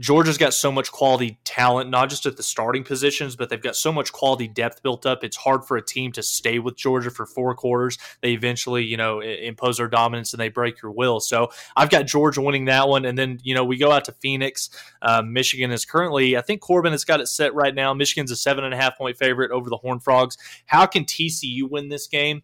[0.00, 3.76] Georgia's got so much quality talent, not just at the starting positions, but they've got
[3.76, 5.22] so much quality depth built up.
[5.22, 7.96] It's hard for a team to stay with Georgia for four quarters.
[8.20, 11.20] They eventually, you know, impose their dominance and they break your will.
[11.20, 13.04] So I've got Georgia winning that one.
[13.04, 14.68] And then, you know, we go out to Phoenix.
[15.00, 17.94] Uh, Michigan is currently, I think Corbin has got it set right now.
[17.94, 20.36] Michigan's a seven and a half point favorite over the Horn Frogs.
[20.66, 22.42] How can TCU win this game?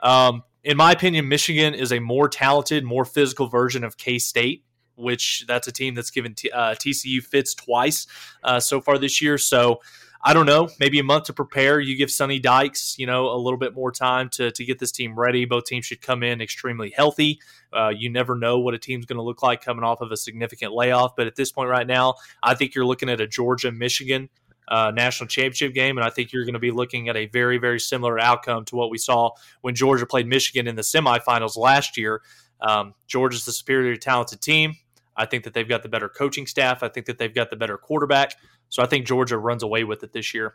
[0.00, 4.64] Um, in my opinion, Michigan is a more talented, more physical version of K State,
[4.96, 8.06] which that's a team that's given T- uh, TCU fits twice
[8.42, 9.38] uh, so far this year.
[9.38, 9.80] So
[10.22, 11.78] I don't know, maybe a month to prepare.
[11.78, 14.90] You give Sonny Dykes, you know, a little bit more time to, to get this
[14.90, 15.44] team ready.
[15.44, 17.38] Both teams should come in extremely healthy.
[17.72, 20.16] Uh, you never know what a team's going to look like coming off of a
[20.16, 21.14] significant layoff.
[21.14, 24.28] But at this point right now, I think you're looking at a Georgia Michigan
[24.68, 25.96] uh, national championship game.
[25.96, 28.76] And I think you're going to be looking at a very, very similar outcome to
[28.76, 32.22] what we saw when Georgia played Michigan in the semifinals last year.
[32.60, 34.76] Um, Georgia's the superior talented team.
[35.16, 36.82] I think that they've got the better coaching staff.
[36.82, 38.34] I think that they've got the better quarterback.
[38.68, 40.54] So I think Georgia runs away with it this year.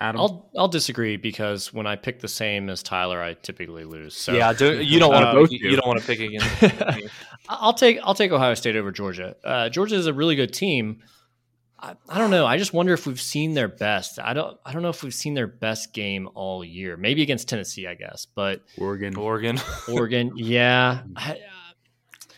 [0.00, 0.20] Adam?
[0.20, 4.14] I'll I'll disagree because when I pick the same as Tyler, I typically lose.
[4.14, 7.08] So yeah, do, you don't want to uh, you, you, don't want to pick again.
[7.48, 9.36] I'll take I'll take Ohio State over Georgia.
[9.44, 11.02] Uh, Georgia is a really good team,
[11.84, 12.46] I, I don't know.
[12.46, 14.18] I just wonder if we've seen their best.
[14.18, 14.56] I don't.
[14.64, 16.96] I don't know if we've seen their best game all year.
[16.96, 18.26] Maybe against Tennessee, I guess.
[18.34, 19.60] But Oregon, Oregon,
[19.92, 20.32] Oregon.
[20.34, 21.02] Yeah.
[21.14, 21.40] I,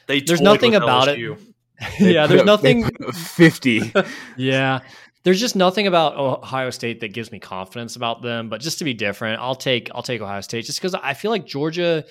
[0.08, 1.38] they there's nothing about LSU.
[1.80, 2.00] it.
[2.00, 2.84] yeah, there's nothing.
[3.12, 3.92] Fifty.
[4.36, 4.80] yeah,
[5.22, 8.48] there's just nothing about Ohio State that gives me confidence about them.
[8.48, 11.30] But just to be different, I'll take I'll take Ohio State just because I feel
[11.30, 12.04] like Georgia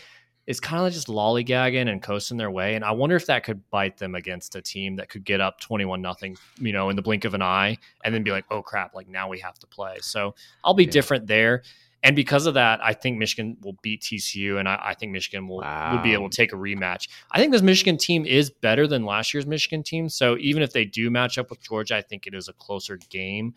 [0.48, 2.76] is kind of like just lollygagging and coasting their way.
[2.76, 5.60] And I wonder if that could bite them against a team that could get up
[5.60, 8.62] 21 nothing, you know, in the blink of an eye and then be like, oh
[8.62, 9.98] crap, like now we have to play.
[10.02, 10.92] So I'll be yeah.
[10.92, 11.64] different there.
[12.04, 15.48] And because of that, I think Michigan will beat TCU, and I, I think Michigan
[15.48, 15.96] will, wow.
[15.96, 17.08] will be able to take a rematch.
[17.32, 20.08] I think this Michigan team is better than last year's Michigan team.
[20.08, 23.00] So even if they do match up with Georgia, I think it is a closer
[23.10, 23.56] game.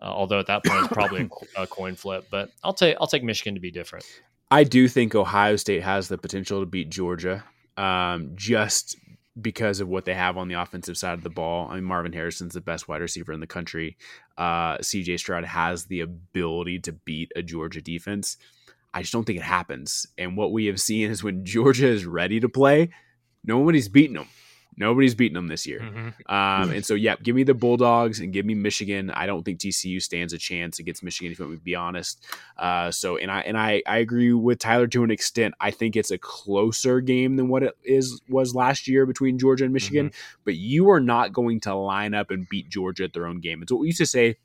[0.00, 3.08] Uh, although at that point it's probably a, a, coin flip, but I'll take I'll
[3.08, 4.06] take Michigan to be different.
[4.50, 7.44] I do think Ohio State has the potential to beat Georgia,
[7.76, 8.96] um, just
[9.40, 11.68] because of what they have on the offensive side of the ball.
[11.70, 13.96] I mean, Marvin Harrison's the best wide receiver in the country.
[14.36, 18.36] Uh, CJ Stroud has the ability to beat a Georgia defense.
[18.92, 20.06] I just don't think it happens.
[20.18, 22.90] And what we have seen is when Georgia is ready to play,
[23.44, 24.28] nobody's beating them.
[24.76, 25.80] Nobody's beaten them this year.
[25.80, 26.32] Mm-hmm.
[26.32, 29.10] Um, and so, yeah, give me the Bulldogs and give me Michigan.
[29.10, 32.24] I don't think TCU stands a chance against Michigan, if you want be honest.
[32.56, 35.54] Uh, so, and I and I, I agree with Tyler to an extent.
[35.60, 39.64] I think it's a closer game than what it is was last year between Georgia
[39.64, 40.10] and Michigan.
[40.10, 40.40] Mm-hmm.
[40.44, 43.62] But you are not going to line up and beat Georgia at their own game.
[43.62, 44.36] It's what we used to say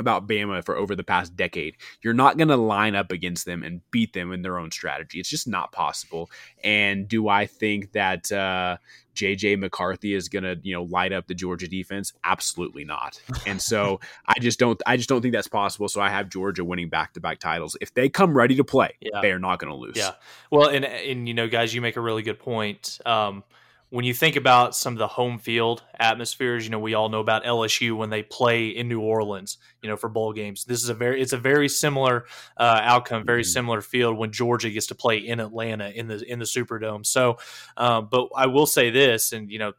[0.00, 1.76] about Bama for over the past decade.
[2.02, 5.20] You're not going to line up against them and beat them in their own strategy.
[5.20, 6.30] It's just not possible.
[6.64, 8.78] And do I think that uh,
[9.14, 12.12] JJ McCarthy is going to, you know, light up the Georgia defense?
[12.24, 13.20] Absolutely not.
[13.46, 15.88] And so I just don't I just don't think that's possible.
[15.88, 17.76] So I have Georgia winning back-to-back titles.
[17.80, 19.20] If they come ready to play, yeah.
[19.20, 19.96] they are not going to lose.
[19.96, 20.12] Yeah.
[20.50, 22.98] Well, and and you know, guys, you make a really good point.
[23.04, 23.44] Um,
[23.90, 27.18] when you think about some of the home field atmospheres, you know, we all know
[27.18, 30.64] about LSU when they play in New Orleans, you know, for bowl games.
[30.64, 32.26] This is a very, it's a very similar
[32.56, 33.48] uh, outcome, very mm-hmm.
[33.48, 37.04] similar field when Georgia gets to play in Atlanta in the in the Superdome.
[37.04, 37.38] So,
[37.76, 39.72] um, but I will say this, and you know,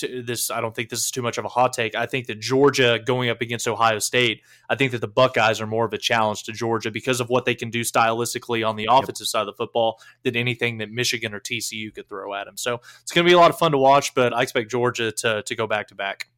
[0.00, 1.94] this I don't think this is too much of a hot take.
[1.94, 5.66] I think that Georgia going up against Ohio State, I think that the Buckeyes are
[5.66, 8.88] more of a challenge to Georgia because of what they can do stylistically on the
[8.90, 9.28] offensive yep.
[9.28, 12.56] side of the football than anything that Michigan or TCU could throw at them.
[12.56, 15.12] So it's going to be a lot of fun to watch, but I expect Georgia
[15.12, 16.28] to to go back to back.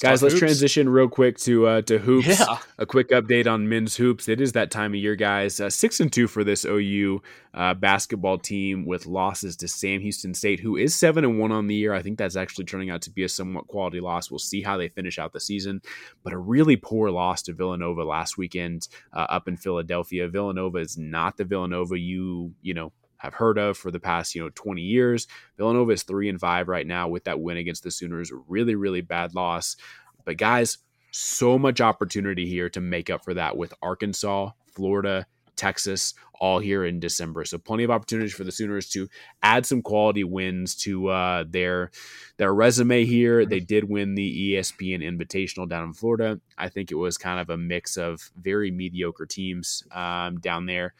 [0.00, 0.38] Guys, let's hoops.
[0.40, 2.26] transition real quick to uh, to hoops.
[2.26, 2.58] Yeah.
[2.78, 4.28] A quick update on men's hoops.
[4.28, 5.60] It is that time of year, guys.
[5.60, 7.22] Uh, six and two for this OU
[7.52, 11.66] uh, basketball team with losses to Sam Houston State, who is seven and one on
[11.66, 11.92] the year.
[11.92, 14.30] I think that's actually turning out to be a somewhat quality loss.
[14.30, 15.82] We'll see how they finish out the season.
[16.22, 20.28] But a really poor loss to Villanova last weekend uh, up in Philadelphia.
[20.28, 24.42] Villanova is not the Villanova you you know have heard of for the past, you
[24.42, 25.28] know, 20 years.
[25.58, 28.32] Villanova is three and five right now with that win against the Sooners.
[28.48, 29.76] Really, really bad loss.
[30.24, 30.78] But guys,
[31.10, 36.86] so much opportunity here to make up for that with Arkansas, Florida, Texas, all here
[36.86, 37.44] in December.
[37.44, 39.06] So plenty of opportunities for the Sooners to
[39.42, 41.90] add some quality wins to uh, their
[42.38, 43.44] their resume here.
[43.44, 46.40] They did win the ESPN Invitational down in Florida.
[46.56, 50.94] I think it was kind of a mix of very mediocre teams um, down there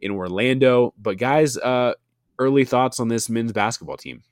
[0.00, 0.94] in Orlando.
[0.98, 1.94] But guys, uh,
[2.38, 4.22] early thoughts on this men's basketball team?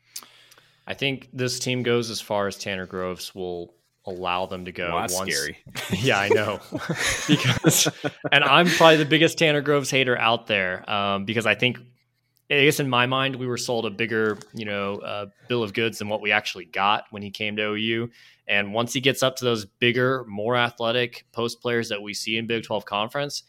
[0.87, 3.75] I think this team goes as far as Tanner Groves will
[4.07, 4.89] allow them to go.
[4.89, 5.35] Well, that's once.
[5.35, 5.59] scary.
[5.93, 6.61] yeah, I know.
[7.29, 7.89] because,
[8.31, 11.79] and I'm probably the biggest Tanner Groves hater out there um, because I think,
[12.51, 15.73] I guess in my mind, we were sold a bigger, you know, uh, bill of
[15.73, 18.11] goods than what we actually got when he came to OU.
[18.47, 22.37] And once he gets up to those bigger, more athletic post players that we see
[22.37, 23.45] in Big 12 conference,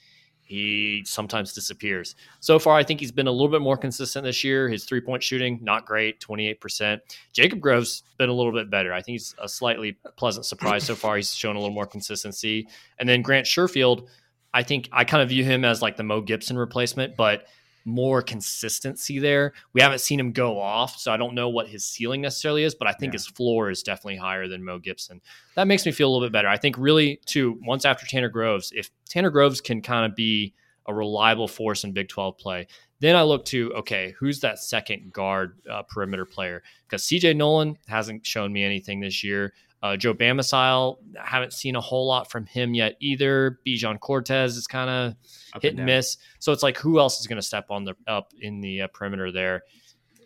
[0.45, 2.15] he sometimes disappears.
[2.39, 4.69] So far, I think he's been a little bit more consistent this year.
[4.69, 6.99] His three point shooting, not great, 28%.
[7.33, 8.93] Jacob Groves been a little bit better.
[8.93, 11.15] I think he's a slightly pleasant surprise so far.
[11.15, 12.67] He's shown a little more consistency.
[12.99, 14.07] And then Grant Sherfield,
[14.53, 17.45] I think I kind of view him as like the Mo Gibson replacement, but
[17.85, 19.53] more consistency there.
[19.73, 22.73] We haven't seen him go off, so I don't know what his ceiling necessarily is,
[22.75, 23.17] but I think yeah.
[23.17, 25.21] his floor is definitely higher than Mo Gibson.
[25.55, 26.47] That makes me feel a little bit better.
[26.47, 30.53] I think really too once after Tanner Groves, if Tanner Groves can kind of be
[30.87, 32.67] a reliable force in Big 12 play,
[32.99, 36.63] then I look to okay, who's that second guard uh, perimeter player?
[36.87, 39.53] Because CJ Noland hasn't shown me anything this year.
[39.85, 43.59] Uh, Joe Bamisile, haven't seen a whole lot from him yet either.
[43.67, 46.17] Bijan Cortes is kind of hit and, and miss.
[46.39, 48.87] So it's like, who else is going to step on the up in the uh,
[48.87, 49.61] perimeter there?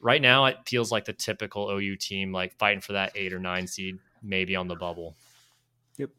[0.01, 3.39] Right now, it feels like the typical OU team, like fighting for that eight or
[3.39, 5.17] nine seed, maybe on the bubble.
[5.97, 6.11] Yep.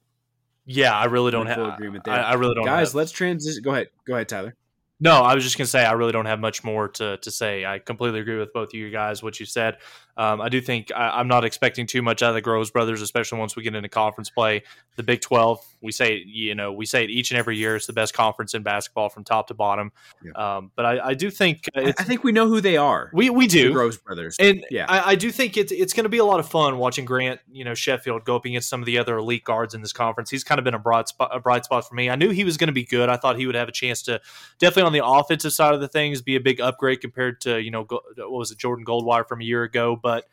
[0.66, 2.12] Yeah, I really don't have agreement there.
[2.12, 2.66] I, I, really don't.
[2.66, 2.94] Guys, have.
[2.94, 3.62] let's transition.
[3.62, 3.88] Go ahead.
[4.06, 4.54] Go ahead, Tyler.
[5.02, 7.64] No, I was just gonna say I really don't have much more to to say.
[7.64, 9.78] I completely agree with both of you guys what you said.
[10.16, 13.02] Um, I do think I, am not expecting too much out of the Groves brothers,
[13.02, 14.62] especially once we get into conference play.
[14.96, 17.76] The Big 12, we say you know we say it each and every year.
[17.76, 19.92] It's the best conference in basketball from top to bottom.
[20.22, 20.32] Yeah.
[20.32, 23.10] Um, but I, I, do think I think we know who they are.
[23.14, 26.04] We we do the Groves brothers, and yeah, I, I do think it's it's going
[26.04, 28.80] to be a lot of fun watching Grant you know Sherfield go up against some
[28.80, 30.30] of the other elite guards in this conference.
[30.30, 32.10] He's kind of been a bright spot a bright spot for me.
[32.10, 33.08] I knew he was going to be good.
[33.08, 34.20] I thought he would have a chance to
[34.58, 37.70] definitely on the offensive side of the things be a big upgrade compared to you
[37.70, 40.24] know what was it Jordan Goldwire from a year ago, but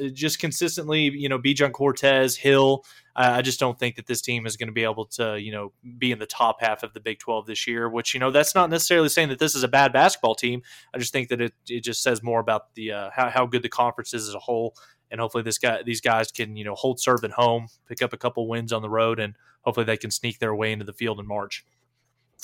[0.00, 2.84] uh, just consistently, you know, Bijan Cortes, Hill.
[3.18, 5.72] I just don't think that this team is going to be able to, you know,
[5.96, 8.54] be in the top half of the Big 12 this year, which, you know, that's
[8.54, 10.60] not necessarily saying that this is a bad basketball team.
[10.92, 13.62] I just think that it, it just says more about the uh, how, how good
[13.62, 14.76] the conference is as a whole.
[15.10, 18.12] And hopefully this guy, these guys can, you know, hold serve at home, pick up
[18.12, 20.92] a couple wins on the road, and hopefully they can sneak their way into the
[20.92, 21.64] field in March.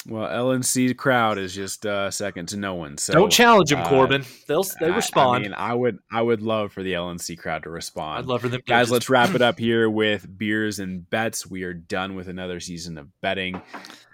[0.08, 2.98] Well, LNC crowd is just uh, second to no one.
[2.98, 4.24] So don't challenge them, uh, Corbin.
[4.48, 5.30] They'll they respond.
[5.30, 8.18] I, I, mean, I would I would love for the LNC crowd to respond.
[8.18, 8.90] I'd love for them, guys.
[8.90, 11.46] let's wrap it up here with beers and bets.
[11.46, 13.62] We are done with another season of betting.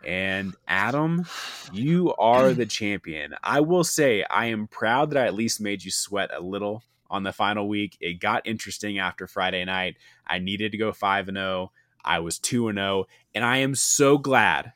[0.04, 1.26] And Adam,
[1.72, 3.34] you are the champion.
[3.42, 6.82] I will say I am proud that I at least made you sweat a little
[7.10, 7.96] on the final week.
[8.00, 9.96] It got interesting after Friday night.
[10.26, 11.46] I needed to go five and zero.
[11.46, 11.70] Oh.
[12.04, 14.72] I was two and zero, oh, and I am so glad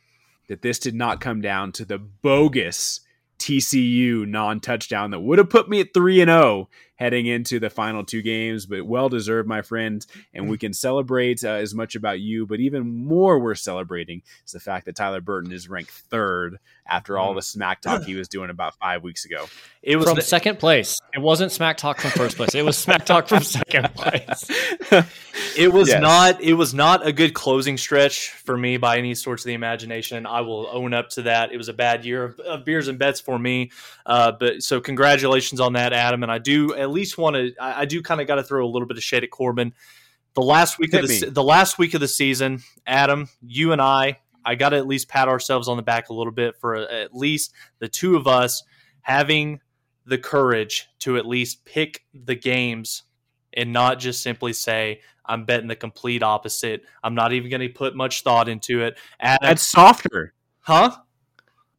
[0.52, 3.00] that this did not come down to the bogus
[3.38, 7.70] TCU non touchdown that would have put me at 3 and 0 heading into the
[7.70, 10.06] final two games, but well deserved, my friend.
[10.32, 14.52] And we can celebrate uh, as much about you, but even more we're celebrating is
[14.52, 17.36] the fact that Tyler Burton is ranked third after all mm.
[17.36, 19.46] the smack talk he was doing about five weeks ago.
[19.82, 21.00] It was from the, second place.
[21.12, 22.54] It wasn't smack talk from first place.
[22.54, 24.48] It was smack talk from second place.
[25.56, 26.00] it was yes.
[26.00, 26.42] not.
[26.42, 30.26] It was not a good closing stretch for me by any sorts of the imagination.
[30.26, 31.52] I will own up to that.
[31.52, 33.70] It was a bad year of, of beers and bets for me.
[34.06, 36.22] Uh, but so congratulations on that, Adam.
[36.22, 37.54] And I do at least want to.
[37.60, 39.72] I, I do kind of got to throw a little bit of shade at Corbin.
[40.34, 41.30] The last week Hit of the me.
[41.30, 45.08] the last week of the season, Adam, you and I, I got to at least
[45.08, 48.62] pat ourselves on the back a little bit for at least the two of us
[49.02, 49.60] having
[50.06, 53.04] the courage to at least pick the games
[53.54, 56.82] and not just simply say I'm betting the complete opposite.
[57.02, 58.98] I'm not even going to put much thought into it.
[59.20, 60.96] Adam, That's softer, huh?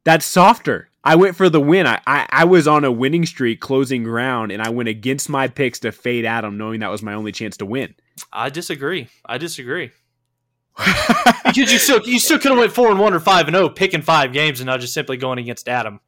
[0.03, 0.89] That's softer.
[1.03, 1.85] I went for the win.
[1.85, 5.47] I, I, I was on a winning streak, closing ground, and I went against my
[5.47, 7.93] picks to fade Adam, knowing that was my only chance to win.
[8.31, 9.09] I disagree.
[9.25, 9.91] I disagree.
[11.45, 13.67] because you still you still could have went four and one or five and zero,
[13.67, 15.99] oh, picking five games and not just simply going against Adam.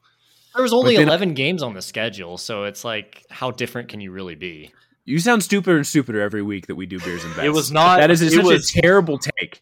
[0.55, 4.11] There was only eleven games on the schedule, so it's like, how different can you
[4.11, 4.71] really be?
[5.05, 7.45] You sound stupider and stupider every week that we do beers and bets.
[7.45, 7.99] It was not.
[7.99, 9.61] That is such was, a terrible take.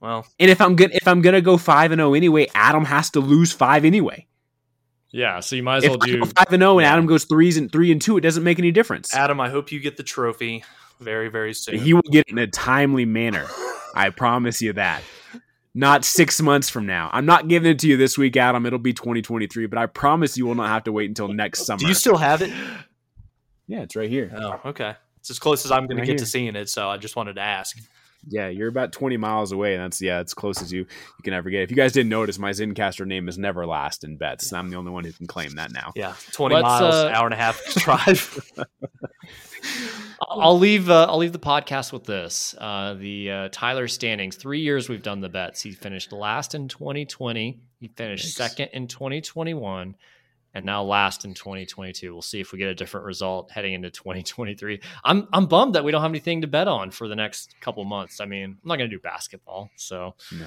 [0.00, 2.84] Well, and if I'm good, if I'm gonna go five and zero oh anyway, Adam
[2.84, 4.26] has to lose five anyway.
[5.10, 7.24] Yeah, so you might as if well do five and zero, oh and Adam goes
[7.24, 8.16] threes and three and two.
[8.16, 9.14] It doesn't make any difference.
[9.14, 10.64] Adam, I hope you get the trophy
[11.00, 11.78] very, very soon.
[11.78, 13.46] He will get it in a timely manner.
[13.94, 15.02] I promise you that.
[15.74, 17.10] Not six months from now.
[17.12, 18.66] I'm not giving it to you this week, Adam.
[18.66, 21.78] It'll be 2023, but I promise you will not have to wait until next summer.
[21.78, 22.52] Do you still have it?
[23.68, 24.32] Yeah, it's right here.
[24.34, 24.96] Oh, okay.
[25.18, 26.24] It's as close as I'm going right to get here.
[26.24, 27.78] to seeing it, so I just wanted to ask.
[28.26, 31.34] Yeah, you're about 20 miles away, and that's yeah, as close as you you can
[31.34, 31.62] ever get.
[31.62, 34.50] If you guys didn't notice, my Zencastr name is never last in bets.
[34.50, 35.92] And I'm the only one who can claim that now.
[35.94, 38.50] Yeah, 20 Let's, miles, uh, hour and a half drive.
[40.20, 40.90] I'll leave.
[40.90, 42.54] Uh, I'll leave the podcast with this.
[42.58, 44.36] Uh, the uh, Tyler standings.
[44.36, 45.62] Three years we've done the bets.
[45.62, 47.60] He finished last in 2020.
[47.80, 48.36] He finished Thanks.
[48.36, 49.94] second in 2021
[50.58, 52.12] and now last in 2022.
[52.12, 54.80] We'll see if we get a different result heading into 2023.
[55.04, 57.84] I'm I'm bummed that we don't have anything to bet on for the next couple
[57.84, 58.20] months.
[58.20, 60.46] I mean, I'm not going to do basketball, so no.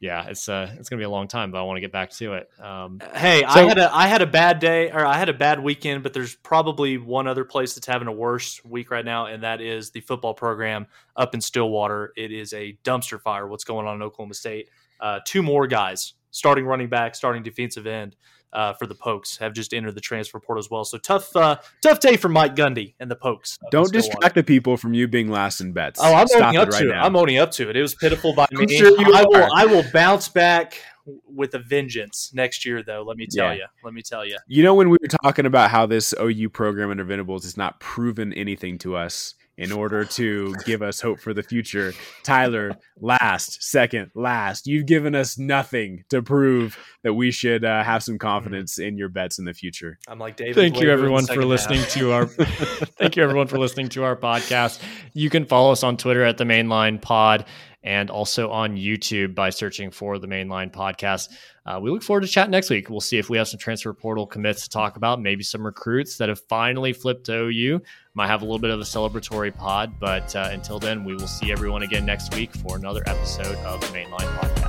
[0.00, 1.92] yeah, it's uh it's going to be a long time, but I want to get
[1.92, 2.48] back to it.
[2.58, 5.34] Um, hey, so, I had a I had a bad day or I had a
[5.34, 9.26] bad weekend, but there's probably one other place that's having a worse week right now,
[9.26, 10.86] and that is the football program
[11.16, 12.12] up in Stillwater.
[12.16, 13.46] It is a dumpster fire.
[13.46, 14.70] What's going on in Oklahoma State?
[14.98, 18.16] Uh, two more guys, starting running back, starting defensive end
[18.52, 20.84] uh, for the Pokes have just entered the transfer portal as well.
[20.84, 23.58] So tough, uh, tough day for Mike Gundy and the Pokes.
[23.70, 26.00] Don't distract the people from you being last in bets.
[26.02, 27.02] Oh, I'm Stop owning up right to now.
[27.02, 27.06] it.
[27.06, 27.76] I'm owning up to it.
[27.76, 28.66] It was pitiful by me.
[28.76, 29.48] Sure I will.
[29.54, 30.78] I will bounce back
[31.26, 33.02] with a vengeance next year, though.
[33.02, 33.54] Let me tell yeah.
[33.54, 33.64] you.
[33.84, 34.36] Let me tell you.
[34.46, 37.80] You know, when we were talking about how this OU program under Venables has not
[37.80, 41.92] proven anything to us in order to give us hope for the future.
[42.22, 44.66] Tyler, last, second, last.
[44.66, 49.10] You've given us nothing to prove that we should uh, have some confidence in your
[49.10, 49.98] bets in the future.
[50.08, 50.54] I'm like David.
[50.54, 52.26] Thank you everyone for listening to our.
[52.98, 54.80] thank you everyone for listening to our podcast.
[55.12, 57.44] You can follow us on Twitter at the Mainline Pod
[57.82, 61.28] and also on YouTube by searching for the Mainline Podcast.
[61.70, 62.90] Uh, we look forward to chat next week.
[62.90, 66.16] We'll see if we have some transfer portal commits to talk about, maybe some recruits
[66.16, 67.80] that have finally flipped to OU.
[68.14, 71.28] Might have a little bit of a celebratory pod, but uh, until then, we will
[71.28, 74.59] see everyone again next week for another episode of the Mainline Podcast.